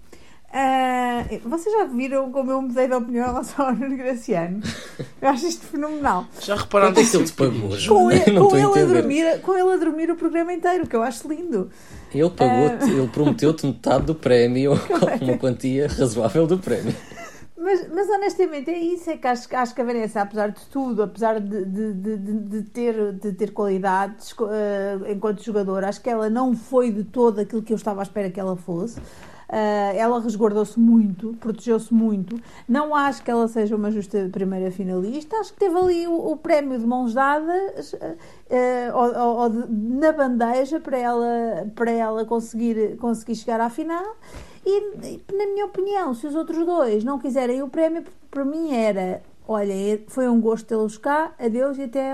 Uh, 0.53 1.49
vocês 1.49 1.73
já 1.73 1.85
viram 1.85 2.31
como 2.31 2.51
eu 2.51 2.61
mudei 2.61 2.87
de 2.87 2.93
opinião 2.93 3.25
em 3.25 3.27
relação 3.27 3.65
ao 3.65 3.73
Nuno 3.73 3.97
Graciano? 3.97 4.61
Eu 5.19 5.29
acho 5.29 5.47
isto 5.47 5.65
fenomenal. 5.65 6.27
Já 6.39 6.55
repararam 6.55 6.93
que 6.93 6.99
ele 6.99 7.23
te 7.23 7.33
pagou, 7.33 7.69
com, 7.87 8.11
ele, 8.11 8.21
com, 8.39 8.55
ele 8.55 8.81
a 8.81 8.85
dormir, 8.85 9.41
com 9.41 9.57
ele 9.57 9.73
a 9.73 9.77
dormir 9.77 10.11
o 10.11 10.15
programa 10.15 10.53
inteiro, 10.53 10.85
que 10.85 10.95
eu 10.95 11.01
acho 11.01 11.27
lindo. 11.27 11.71
Ele 12.13 12.29
pagou-te, 12.29 12.85
uh... 12.85 12.97
ele 12.99 13.07
prometeu-te 13.07 13.65
metade 13.65 14.05
do 14.05 14.13
prémio, 14.13 14.73
uma 15.21 15.37
quantia 15.39 15.87
razoável 15.87 16.45
do 16.45 16.59
prémio. 16.59 16.95
Mas, 17.57 17.87
mas 17.91 18.07
honestamente 18.09 18.69
é 18.69 18.77
isso, 18.77 19.09
é 19.09 19.17
que 19.17 19.25
acho, 19.25 19.47
acho 19.55 19.73
que 19.73 19.81
a 19.81 19.85
Vanessa, 19.85 20.21
apesar 20.21 20.49
de 20.49 20.61
tudo, 20.67 21.01
apesar 21.01 21.39
de, 21.39 21.65
de, 21.65 21.93
de, 21.93 22.17
de 22.17 22.61
ter, 22.63 23.13
de 23.13 23.31
ter 23.31 23.53
qualidades 23.53 24.33
uh, 24.33 25.09
enquanto 25.09 25.41
jogadora, 25.41 25.89
acho 25.89 26.01
que 26.01 26.09
ela 26.11 26.29
não 26.29 26.55
foi 26.55 26.91
de 26.91 27.03
todo 27.05 27.39
aquilo 27.39 27.63
que 27.63 27.73
eu 27.73 27.77
estava 27.77 28.01
à 28.01 28.03
espera 28.03 28.29
que 28.29 28.39
ela 28.39 28.55
fosse. 28.55 28.99
Uh, 29.53 29.95
ela 29.95 30.19
resguardou-se 30.19 30.79
muito, 30.79 31.35
protegeu-se 31.39 31.93
muito. 31.93 32.41
Não 32.67 32.95
acho 32.95 33.23
que 33.23 33.29
ela 33.29 33.47
seja 33.47 33.75
uma 33.75 33.91
justa 33.91 34.27
primeira 34.31 34.71
finalista. 34.71 35.37
Acho 35.37 35.53
que 35.53 35.59
teve 35.59 35.77
ali 35.77 36.07
o, 36.07 36.31
o 36.31 36.35
prémio 36.35 36.79
de 36.79 36.87
mãos 36.87 37.13
dadas 37.13 37.93
uh, 37.93 38.17
ou, 38.95 39.41
ou 39.41 39.49
de, 39.49 39.71
na 39.71 40.11
bandeja 40.11 40.79
para 40.79 40.97
ela, 40.97 41.71
para 41.75 41.91
ela 41.91 42.25
conseguir, 42.25 42.97
conseguir 42.97 43.35
chegar 43.35 43.61
à 43.61 43.69
final. 43.69 44.15
E, 44.65 45.21
na 45.31 45.45
minha 45.45 45.67
opinião, 45.67 46.15
se 46.15 46.25
os 46.25 46.33
outros 46.33 46.65
dois 46.65 47.03
não 47.03 47.19
quiserem 47.19 47.61
o 47.61 47.69
prémio, 47.69 48.03
para 48.31 48.43
mim 48.43 48.73
era: 48.73 49.21
olha, 49.47 50.01
foi 50.07 50.27
um 50.27 50.41
gosto 50.41 50.65
tê-los 50.65 50.97
cá, 50.97 51.31
adeus 51.37 51.77
e 51.77 51.83
até, 51.83 52.11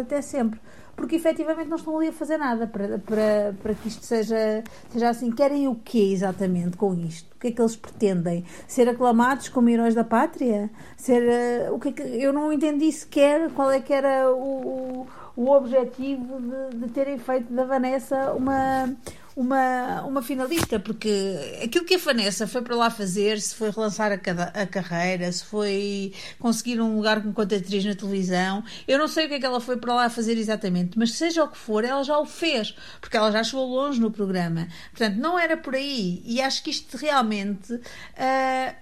até 0.00 0.22
sempre 0.22 0.60
porque 0.96 1.16
efetivamente 1.16 1.68
não 1.68 1.76
estão 1.76 1.96
ali 1.96 2.08
a 2.08 2.12
fazer 2.12 2.38
nada 2.38 2.66
para, 2.66 2.98
para, 2.98 3.54
para 3.62 3.74
que 3.74 3.88
isto 3.88 4.04
seja, 4.04 4.64
seja 4.88 5.10
assim. 5.10 5.30
Querem 5.30 5.68
o 5.68 5.74
quê 5.74 6.10
exatamente 6.12 6.76
com 6.76 6.94
isto? 6.94 7.30
O 7.36 7.38
que 7.38 7.48
é 7.48 7.52
que 7.52 7.60
eles 7.60 7.76
pretendem? 7.76 8.44
Ser 8.66 8.88
aclamados 8.88 9.50
como 9.50 9.68
heróis 9.68 9.94
da 9.94 10.02
pátria? 10.02 10.70
Ser, 10.96 11.22
uh, 11.68 11.74
o 11.74 11.78
que, 11.78 11.90
é 11.90 11.92
que 11.92 12.02
eu 12.02 12.32
não 12.32 12.50
entendi 12.50 12.90
sequer 12.90 13.50
qual 13.50 13.70
é 13.70 13.78
que 13.78 13.92
era 13.92 14.32
o, 14.32 15.06
o 15.36 15.50
objetivo 15.50 16.40
de, 16.40 16.78
de 16.78 16.88
terem 16.90 17.18
feito 17.18 17.52
da 17.52 17.64
Vanessa 17.64 18.32
uma 18.32 18.90
uma, 19.36 20.02
uma 20.02 20.22
finalista, 20.22 20.80
porque 20.80 21.60
aquilo 21.62 21.84
que 21.84 21.94
a 21.94 21.98
Vanessa 21.98 22.46
foi 22.46 22.62
para 22.62 22.74
lá 22.74 22.88
fazer, 22.88 23.38
se 23.38 23.54
foi 23.54 23.70
relançar 23.70 24.10
a, 24.10 24.62
a 24.62 24.66
carreira, 24.66 25.30
se 25.30 25.44
foi 25.44 26.14
conseguir 26.38 26.80
um 26.80 26.96
lugar 26.96 27.24
enquanto 27.24 27.54
atriz 27.54 27.84
na 27.84 27.94
televisão, 27.94 28.64
eu 28.88 28.98
não 28.98 29.06
sei 29.06 29.26
o 29.26 29.28
que 29.28 29.34
é 29.34 29.38
que 29.38 29.44
ela 29.44 29.60
foi 29.60 29.76
para 29.76 29.94
lá 29.94 30.08
fazer 30.08 30.38
exatamente, 30.38 30.98
mas 30.98 31.12
seja 31.12 31.44
o 31.44 31.48
que 31.48 31.58
for, 31.58 31.84
ela 31.84 32.02
já 32.02 32.18
o 32.18 32.24
fez, 32.24 32.74
porque 32.98 33.14
ela 33.14 33.30
já 33.30 33.44
chegou 33.44 33.66
longe 33.66 34.00
no 34.00 34.10
programa. 34.10 34.68
Portanto, 34.90 35.16
não 35.16 35.38
era 35.38 35.54
por 35.54 35.74
aí. 35.74 36.22
E 36.24 36.40
acho 36.40 36.62
que 36.62 36.70
isto 36.70 36.96
realmente 36.96 37.74
uh, 37.74 37.80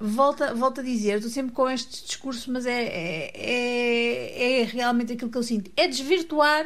volta, 0.00 0.54
volta 0.54 0.82
a 0.82 0.84
dizer, 0.84 1.16
estou 1.16 1.32
sempre 1.32 1.52
com 1.52 1.68
este 1.68 2.04
discurso, 2.04 2.52
mas 2.52 2.64
é, 2.64 2.80
é, 2.84 3.32
é, 3.34 4.60
é 4.60 4.64
realmente 4.64 5.14
aquilo 5.14 5.32
que 5.32 5.38
eu 5.38 5.42
sinto. 5.42 5.68
É 5.76 5.88
desvirtuar 5.88 6.64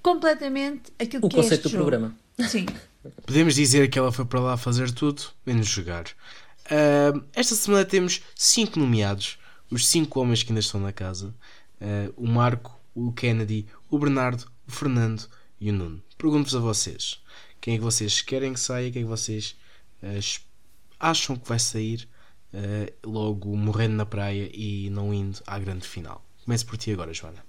completamente 0.00 0.90
aquilo 0.98 1.26
o 1.26 1.28
que 1.28 1.38
é 1.38 1.42
conceito 1.42 1.64
do 1.64 1.68
jogo. 1.68 1.84
programa. 1.84 2.14
Sim. 2.48 2.64
Podemos 3.24 3.54
dizer 3.54 3.90
que 3.90 3.98
ela 3.98 4.12
foi 4.12 4.24
para 4.24 4.40
lá 4.40 4.56
fazer 4.56 4.90
tudo, 4.90 5.22
menos 5.44 5.66
jogar. 5.66 6.06
Uh, 6.66 7.24
esta 7.32 7.54
semana 7.54 7.84
temos 7.84 8.22
cinco 8.34 8.78
nomeados, 8.78 9.38
os 9.70 9.86
cinco 9.86 10.20
homens 10.20 10.42
que 10.42 10.50
ainda 10.50 10.60
estão 10.60 10.80
na 10.80 10.92
casa: 10.92 11.34
uh, 11.80 12.12
o 12.16 12.26
Marco, 12.26 12.78
o 12.94 13.12
Kennedy, 13.12 13.66
o 13.88 13.98
Bernardo, 13.98 14.46
o 14.66 14.72
Fernando 14.72 15.28
e 15.60 15.70
o 15.70 15.72
Nuno. 15.72 16.02
Pergunto-vos 16.18 16.56
a 16.56 16.60
vocês: 16.60 17.20
quem 17.60 17.74
é 17.74 17.78
que 17.78 17.84
vocês 17.84 18.20
querem 18.20 18.52
que 18.52 18.60
saia? 18.60 18.90
Quem 18.90 19.02
é 19.02 19.04
que 19.04 19.08
vocês 19.08 19.56
uh, 20.02 20.40
acham 20.98 21.36
que 21.36 21.48
vai 21.48 21.58
sair 21.58 22.08
logo 23.04 23.54
morrendo 23.54 23.96
na 23.96 24.06
praia 24.06 24.48
e 24.50 24.88
não 24.88 25.12
indo 25.12 25.40
à 25.46 25.58
grande 25.58 25.86
final? 25.86 26.24
Comece 26.42 26.64
por 26.64 26.78
ti 26.78 26.90
agora, 26.90 27.12
Joana. 27.12 27.44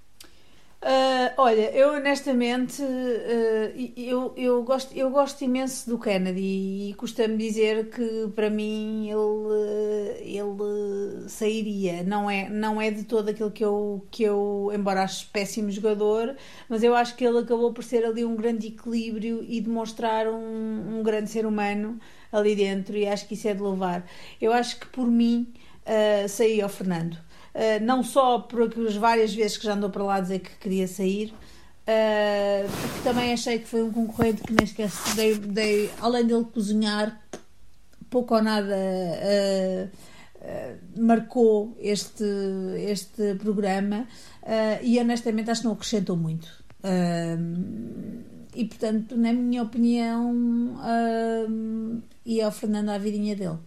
Uh, 0.88 1.34
olha, 1.36 1.70
eu 1.72 1.96
honestamente 1.96 2.82
uh, 2.82 3.92
eu, 3.98 4.34
eu, 4.38 4.64
gosto, 4.64 4.96
eu 4.96 5.10
gosto 5.10 5.44
imenso 5.44 5.90
do 5.90 6.00
Kennedy 6.00 6.92
e 6.92 6.94
custa-me 6.94 7.36
dizer 7.36 7.90
que 7.90 8.30
para 8.34 8.50
mim 8.50 9.10
ele, 9.10 10.40
ele 10.40 11.28
sairia. 11.28 12.04
Não 12.04 12.30
é, 12.30 12.50
não 12.50 12.82
é 12.82 12.90
de 12.90 13.04
todo 13.04 13.28
aquilo 13.28 13.52
que 13.52 13.66
eu, 13.66 14.08
que 14.10 14.24
eu, 14.24 14.72
embora 14.74 15.04
ache 15.04 15.26
péssimo 15.26 15.70
jogador, 15.70 16.38
mas 16.70 16.82
eu 16.84 16.96
acho 16.96 17.18
que 17.18 17.26
ele 17.26 17.40
acabou 17.40 17.74
por 17.74 17.84
ser 17.84 18.06
ali 18.06 18.24
um 18.24 18.38
grande 18.38 18.68
equilíbrio 18.68 19.44
e 19.46 19.60
demonstrar 19.60 20.26
um, 20.26 21.00
um 21.00 21.04
grande 21.04 21.30
ser 21.30 21.46
humano 21.46 22.00
ali 22.32 22.56
dentro 22.56 22.96
e 22.96 23.06
acho 23.06 23.28
que 23.28 23.34
isso 23.34 23.50
é 23.50 23.54
de 23.54 23.60
louvar. 23.62 24.06
Eu 24.40 24.54
acho 24.54 24.80
que 24.80 24.88
por 24.88 25.08
mim 25.08 25.52
uh, 25.86 26.30
saía 26.30 26.66
o 26.66 26.70
Fernando. 26.70 27.27
Uh, 27.58 27.84
não 27.84 28.04
só 28.04 28.38
por 28.38 28.70
as 28.88 28.96
várias 28.96 29.34
vezes 29.34 29.58
que 29.58 29.66
já 29.66 29.74
andou 29.74 29.90
para 29.90 30.04
lá 30.04 30.20
dizer 30.20 30.42
que 30.42 30.56
queria 30.58 30.88
sair, 30.88 31.30
uh, 31.32 32.70
porque 32.70 33.02
também 33.04 33.34
achei 33.34 33.58
que 33.58 33.68
foi 33.68 33.82
um 33.82 33.92
concorrente 33.92 34.44
que 34.44 34.54
nem 34.54 34.64
esquece, 34.64 35.16
dei, 35.16 35.34
dei, 35.34 35.90
além 36.00 36.28
dele 36.28 36.46
cozinhar, 36.54 37.20
pouco 38.12 38.36
ou 38.36 38.44
nada 38.44 38.78
uh, 38.78 39.90
marcou 41.02 41.76
este, 41.80 42.24
este 42.78 43.34
programa 43.40 44.08
e 44.82 44.98
honestamente 45.00 45.50
acho 45.50 45.62
que 45.62 45.68
não 45.68 45.74
acrescentou 45.74 46.16
muito. 46.16 46.48
e 48.56 48.66
portanto, 48.66 49.18
na 49.18 49.34
minha 49.34 49.64
opinião, 49.64 50.80
ia 52.26 52.46
ao 52.46 52.52
Fernando 52.52 52.90
à 52.90 52.98
vidinha 52.98 53.36
dele. 53.36 53.58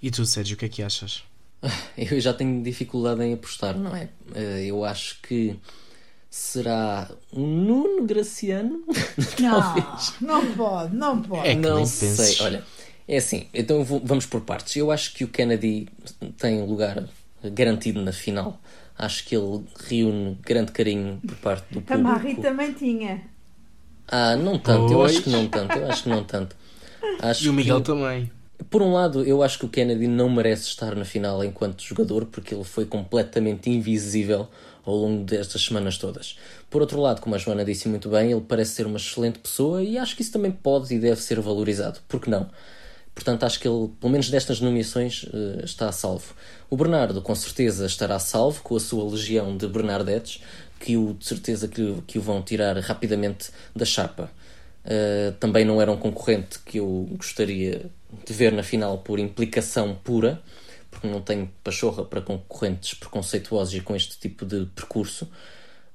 E 0.00 0.10
tu, 0.10 0.24
Sérgio, 0.24 0.54
o 0.54 0.58
que 0.58 0.64
é 0.64 0.68
que 0.68 0.82
achas? 0.82 1.24
Eu 1.96 2.20
já 2.20 2.32
tenho 2.32 2.62
dificuldade 2.62 3.22
em 3.22 3.34
apostar, 3.34 3.76
não 3.76 3.94
é? 3.94 4.08
Eh, 4.34 4.66
eu 4.66 4.84
acho 4.84 5.20
que 5.22 5.56
será 6.30 7.10
um 7.32 7.44
Nuno 7.44 8.06
Graciano. 8.06 8.84
Talvez. 9.36 10.14
Não, 10.20 10.42
não 10.42 10.54
pode, 10.54 10.96
não 10.96 11.22
pode. 11.22 11.48
É 11.48 11.54
não 11.54 11.84
sei, 11.84 12.08
penses. 12.08 12.40
olha. 12.40 12.64
É 13.06 13.16
assim, 13.16 13.46
então 13.52 13.82
vou, 13.84 14.00
vamos 14.04 14.24
por 14.24 14.40
partes. 14.42 14.76
Eu 14.76 14.90
acho 14.90 15.12
que 15.12 15.24
o 15.24 15.28
Kennedy 15.28 15.88
tem 16.38 16.64
lugar 16.64 17.08
garantido 17.42 18.00
na 18.00 18.12
final. 18.12 18.60
Acho 18.96 19.24
que 19.24 19.34
ele 19.34 19.64
reúne 19.88 20.38
grande 20.42 20.72
carinho 20.72 21.20
por 21.26 21.36
parte 21.36 21.62
do 21.72 21.80
público. 21.80 21.92
A 21.92 21.98
Marie 21.98 22.36
também 22.36 22.72
tinha. 22.72 23.22
Ah, 24.06 24.36
não 24.36 24.58
tanto, 24.58 24.86
pois. 24.86 24.92
eu 24.92 25.02
acho 25.02 25.22
que 25.22 25.30
não 25.30 25.48
tanto, 25.48 25.76
eu 25.76 25.90
acho 25.90 26.02
que 26.04 26.08
não 26.08 26.24
tanto. 26.24 26.56
Acho 27.20 27.44
e 27.44 27.48
o 27.48 27.52
Miguel 27.52 27.80
que... 27.80 27.86
também. 27.86 28.30
Por 28.68 28.82
um 28.82 28.92
lado, 28.92 29.24
eu 29.24 29.42
acho 29.42 29.58
que 29.58 29.64
o 29.64 29.68
Kennedy 29.68 30.06
não 30.06 30.28
merece 30.28 30.64
estar 30.64 30.94
na 30.94 31.04
final 31.04 31.42
enquanto 31.42 31.82
jogador, 31.82 32.26
porque 32.26 32.54
ele 32.54 32.64
foi 32.64 32.84
completamente 32.84 33.70
invisível 33.70 34.48
ao 34.84 34.94
longo 34.94 35.24
destas 35.24 35.62
semanas 35.62 35.96
todas. 35.98 36.36
Por 36.68 36.80
outro 36.80 37.00
lado, 37.00 37.20
como 37.20 37.34
a 37.34 37.38
Joana 37.38 37.64
disse 37.64 37.88
muito 37.88 38.08
bem, 38.08 38.32
ele 38.32 38.40
parece 38.40 38.72
ser 38.72 38.86
uma 38.86 38.96
excelente 38.96 39.38
pessoa 39.38 39.82
e 39.82 39.96
acho 39.96 40.14
que 40.14 40.22
isso 40.22 40.32
também 40.32 40.50
pode 40.50 40.94
e 40.94 40.98
deve 40.98 41.20
ser 41.20 41.40
valorizado. 41.40 42.00
Por 42.08 42.20
que 42.20 42.28
não? 42.28 42.50
Portanto, 43.14 43.44
acho 43.44 43.58
que 43.60 43.68
ele, 43.68 43.88
pelo 44.00 44.10
menos 44.12 44.30
destas 44.30 44.60
nomeações, 44.60 45.26
eh, 45.32 45.64
está 45.64 45.88
a 45.88 45.92
salvo. 45.92 46.34
O 46.70 46.76
Bernardo, 46.76 47.20
com 47.20 47.34
certeza, 47.34 47.84
estará 47.86 48.18
salvo 48.18 48.62
com 48.62 48.76
a 48.76 48.80
sua 48.80 49.04
legião 49.10 49.56
de 49.56 49.66
Bernardetes, 49.66 50.40
que 50.78 50.96
o, 50.96 51.14
de 51.14 51.26
certeza 51.26 51.68
que, 51.68 52.02
que 52.06 52.18
o 52.18 52.22
vão 52.22 52.40
tirar 52.40 52.78
rapidamente 52.78 53.50
da 53.76 53.84
chapa. 53.84 54.30
Uh, 54.82 55.32
também 55.38 55.62
não 55.62 55.82
era 55.82 55.92
um 55.92 55.98
concorrente 55.98 56.58
que 56.60 56.78
eu 56.78 57.06
gostaria 57.12 57.90
de 58.26 58.32
ver 58.32 58.52
na 58.52 58.62
final 58.62 58.98
por 58.98 59.18
implicação 59.18 59.94
pura, 60.02 60.42
porque 60.90 61.08
não 61.08 61.20
tenho 61.20 61.50
pachorra 61.62 62.04
para 62.04 62.20
concorrentes 62.20 62.94
preconceituosos 62.94 63.74
e 63.74 63.80
com 63.80 63.94
este 63.94 64.18
tipo 64.18 64.44
de 64.44 64.66
percurso. 64.74 65.28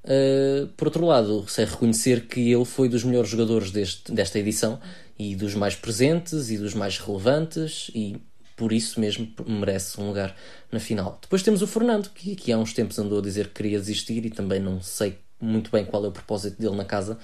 Uh, 0.04 0.68
por 0.76 0.86
outro 0.86 1.04
lado, 1.04 1.44
sei 1.48 1.64
reconhecer 1.64 2.26
que 2.26 2.52
ele 2.52 2.64
foi 2.64 2.88
dos 2.88 3.02
melhores 3.02 3.28
jogadores 3.28 3.70
deste, 3.70 4.12
desta 4.12 4.38
edição 4.38 4.80
e 5.18 5.34
dos 5.34 5.54
mais 5.54 5.74
presentes 5.74 6.50
e 6.50 6.56
dos 6.56 6.74
mais 6.74 6.98
relevantes 6.98 7.90
e 7.94 8.16
por 8.56 8.72
isso 8.72 9.00
mesmo 9.00 9.28
merece 9.46 10.00
um 10.00 10.06
lugar 10.06 10.34
na 10.70 10.80
final. 10.80 11.18
Depois 11.20 11.42
temos 11.42 11.60
o 11.60 11.66
Fernando, 11.66 12.08
que 12.10 12.32
aqui 12.32 12.52
há 12.52 12.58
uns 12.58 12.72
tempos 12.72 12.98
andou 12.98 13.18
a 13.18 13.22
dizer 13.22 13.48
que 13.48 13.54
queria 13.54 13.78
desistir 13.78 14.24
e 14.24 14.30
também 14.30 14.60
não 14.60 14.80
sei 14.80 15.18
muito 15.40 15.70
bem 15.70 15.84
qual 15.84 16.04
é 16.04 16.08
o 16.08 16.12
propósito 16.12 16.60
dele 16.60 16.76
na 16.76 16.84
casa, 16.84 17.18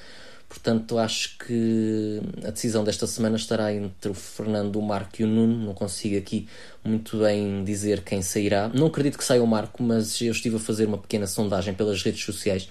Portanto, 0.53 0.99
acho 0.99 1.38
que 1.38 2.21
a 2.45 2.51
decisão 2.51 2.85
desta 2.85 3.07
semana 3.07 3.37
estará 3.37 3.73
entre 3.73 4.11
o 4.11 4.15
Fernando, 4.15 4.77
o 4.77 4.83
Marco 4.83 5.23
e 5.23 5.25
o 5.25 5.27
Nuno. 5.27 5.65
Não 5.65 5.73
consigo 5.73 6.19
aqui 6.19 6.47
muito 6.85 7.21
bem 7.21 7.65
dizer 7.65 8.03
quem 8.03 8.21
sairá. 8.21 8.69
Não 8.69 8.88
acredito 8.88 9.17
que 9.17 9.25
saia 9.25 9.43
o 9.43 9.47
Marco, 9.47 9.83
mas 9.83 10.21
eu 10.21 10.31
estive 10.31 10.57
a 10.57 10.59
fazer 10.59 10.85
uma 10.85 10.99
pequena 10.99 11.27
sondagem 11.27 11.73
pelas 11.73 12.03
redes 12.03 12.23
sociais 12.23 12.69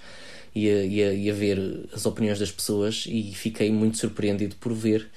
e 0.53 0.69
a, 0.69 0.83
e 0.83 1.03
a, 1.03 1.13
e 1.13 1.31
a 1.31 1.33
ver 1.33 1.89
as 1.91 2.05
opiniões 2.05 2.37
das 2.37 2.51
pessoas 2.51 3.05
e 3.07 3.33
fiquei 3.33 3.71
muito 3.71 3.97
surpreendido 3.97 4.55
por 4.57 4.73
ver 4.73 5.09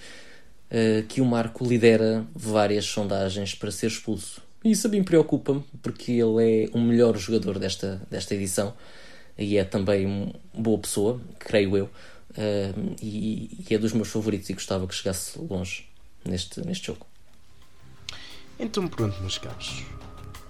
uh, 0.70 1.06
que 1.06 1.20
o 1.20 1.26
Marco 1.26 1.66
lidera 1.66 2.24
várias 2.34 2.86
sondagens 2.86 3.54
para 3.54 3.70
ser 3.70 3.88
expulso. 3.88 4.40
E 4.64 4.70
isso 4.70 4.86
a 4.86 4.90
mim 4.90 5.04
preocupa-me, 5.04 5.62
porque 5.82 6.12
ele 6.12 6.64
é 6.64 6.70
o 6.72 6.80
melhor 6.80 7.14
jogador 7.18 7.58
desta, 7.58 8.00
desta 8.10 8.34
edição 8.34 8.72
e 9.36 9.58
é 9.58 9.64
também 9.64 10.06
uma 10.06 10.32
boa 10.54 10.78
pessoa, 10.78 11.20
creio 11.38 11.76
eu 11.76 11.90
uh, 12.36 12.96
e, 13.02 13.64
e, 13.68 13.74
é 13.74 13.78
dos 13.78 13.92
meus 13.92 14.08
favoritos 14.08 14.48
e 14.50 14.54
gostava 14.54 14.86
que 14.86 14.94
chegasse 14.94 15.38
longe 15.38 15.88
neste, 16.24 16.60
neste 16.64 16.86
jogo. 16.88 17.06
Então 18.58 18.86
pronto, 18.86 19.20
meus 19.20 19.38
caros. 19.38 19.82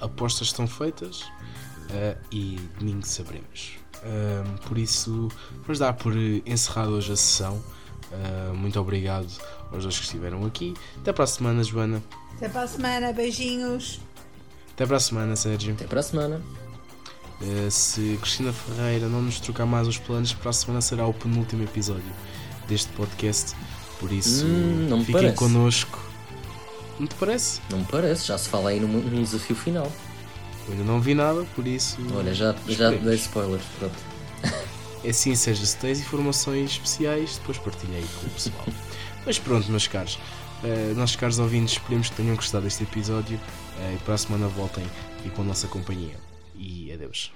Apostas 0.00 0.48
estão 0.48 0.66
feitas 0.66 1.22
uh, 1.22 2.18
e 2.30 2.56
domingo 2.78 3.06
saberemos. 3.06 3.78
Uh, 4.04 4.68
por 4.68 4.76
isso, 4.76 5.28
vamos 5.62 5.78
dar 5.78 5.94
por 5.94 6.14
encerrado 6.46 6.92
hoje 6.92 7.12
a 7.12 7.16
sessão. 7.16 7.62
Uh, 8.12 8.54
muito 8.54 8.78
obrigado 8.78 9.28
aos 9.72 9.82
dois 9.82 9.96
que 9.98 10.04
estiveram 10.04 10.44
aqui. 10.44 10.74
Até 10.98 11.12
para 11.12 11.24
a 11.24 11.26
semana, 11.26 11.62
Joana. 11.62 12.02
Até 12.36 12.48
para 12.48 12.62
a 12.62 12.68
semana, 12.68 13.12
beijinhos. 13.12 14.00
Até 14.72 14.86
para 14.86 14.96
a 14.96 15.00
semana, 15.00 15.36
Sérgio. 15.36 15.72
Até 15.72 15.86
para 15.86 16.00
a 16.00 16.02
semana. 16.02 16.63
Uh, 17.40 17.70
se 17.70 18.18
Cristina 18.20 18.52
Ferreira 18.52 19.08
não 19.08 19.22
nos 19.22 19.40
trocar 19.40 19.66
mais 19.66 19.88
os 19.88 19.98
planos, 19.98 20.32
para 20.32 20.50
a 20.50 20.52
semana 20.52 20.80
será 20.80 21.06
o 21.06 21.12
penúltimo 21.12 21.62
episódio 21.64 22.12
deste 22.68 22.90
podcast. 22.92 23.54
Por 23.98 24.12
isso, 24.12 24.46
hum, 24.46 25.00
fiquem 25.00 25.12
parece. 25.12 25.36
connosco. 25.36 25.98
Não 26.98 27.06
te 27.06 27.14
parece? 27.16 27.60
Não 27.70 27.78
me 27.78 27.84
parece, 27.84 28.26
já 28.26 28.38
se 28.38 28.48
fala 28.48 28.70
aí 28.70 28.80
num, 28.80 28.88
num 28.88 29.22
desafio 29.22 29.56
final. 29.56 29.90
Eu 30.66 30.72
ainda 30.72 30.84
não 30.84 31.00
vi 31.00 31.14
nada, 31.14 31.44
por 31.54 31.66
isso. 31.66 31.98
Olha, 32.14 32.32
já, 32.34 32.54
já 32.68 32.90
dei 32.90 33.14
spoilers, 33.16 33.64
pronto. 33.78 33.94
É 35.02 35.10
assim, 35.10 35.34
seja 35.34 35.66
se 35.66 35.76
tens 35.76 36.00
informações 36.00 36.70
especiais, 36.72 37.36
depois 37.36 37.58
partilha 37.58 37.98
aí 37.98 38.06
com 38.20 38.26
o 38.26 38.30
pessoal. 38.30 38.66
Mas 39.26 39.38
pronto, 39.38 39.70
meus 39.70 39.86
caros, 39.86 40.18
uh, 40.62 40.94
nossos 40.94 41.16
caros 41.16 41.38
ouvintes, 41.38 41.74
esperemos 41.74 42.08
que 42.08 42.16
tenham 42.16 42.34
gostado 42.36 42.64
deste 42.64 42.84
episódio 42.84 43.36
uh, 43.36 43.94
e 43.94 43.98
para 43.98 44.14
a 44.14 44.18
semana 44.18 44.48
voltem 44.48 44.84
e 45.24 45.28
com 45.28 45.42
a 45.42 45.44
nossa 45.44 45.66
companhia 45.66 46.23
e 46.64 46.92
adeus. 46.92 47.30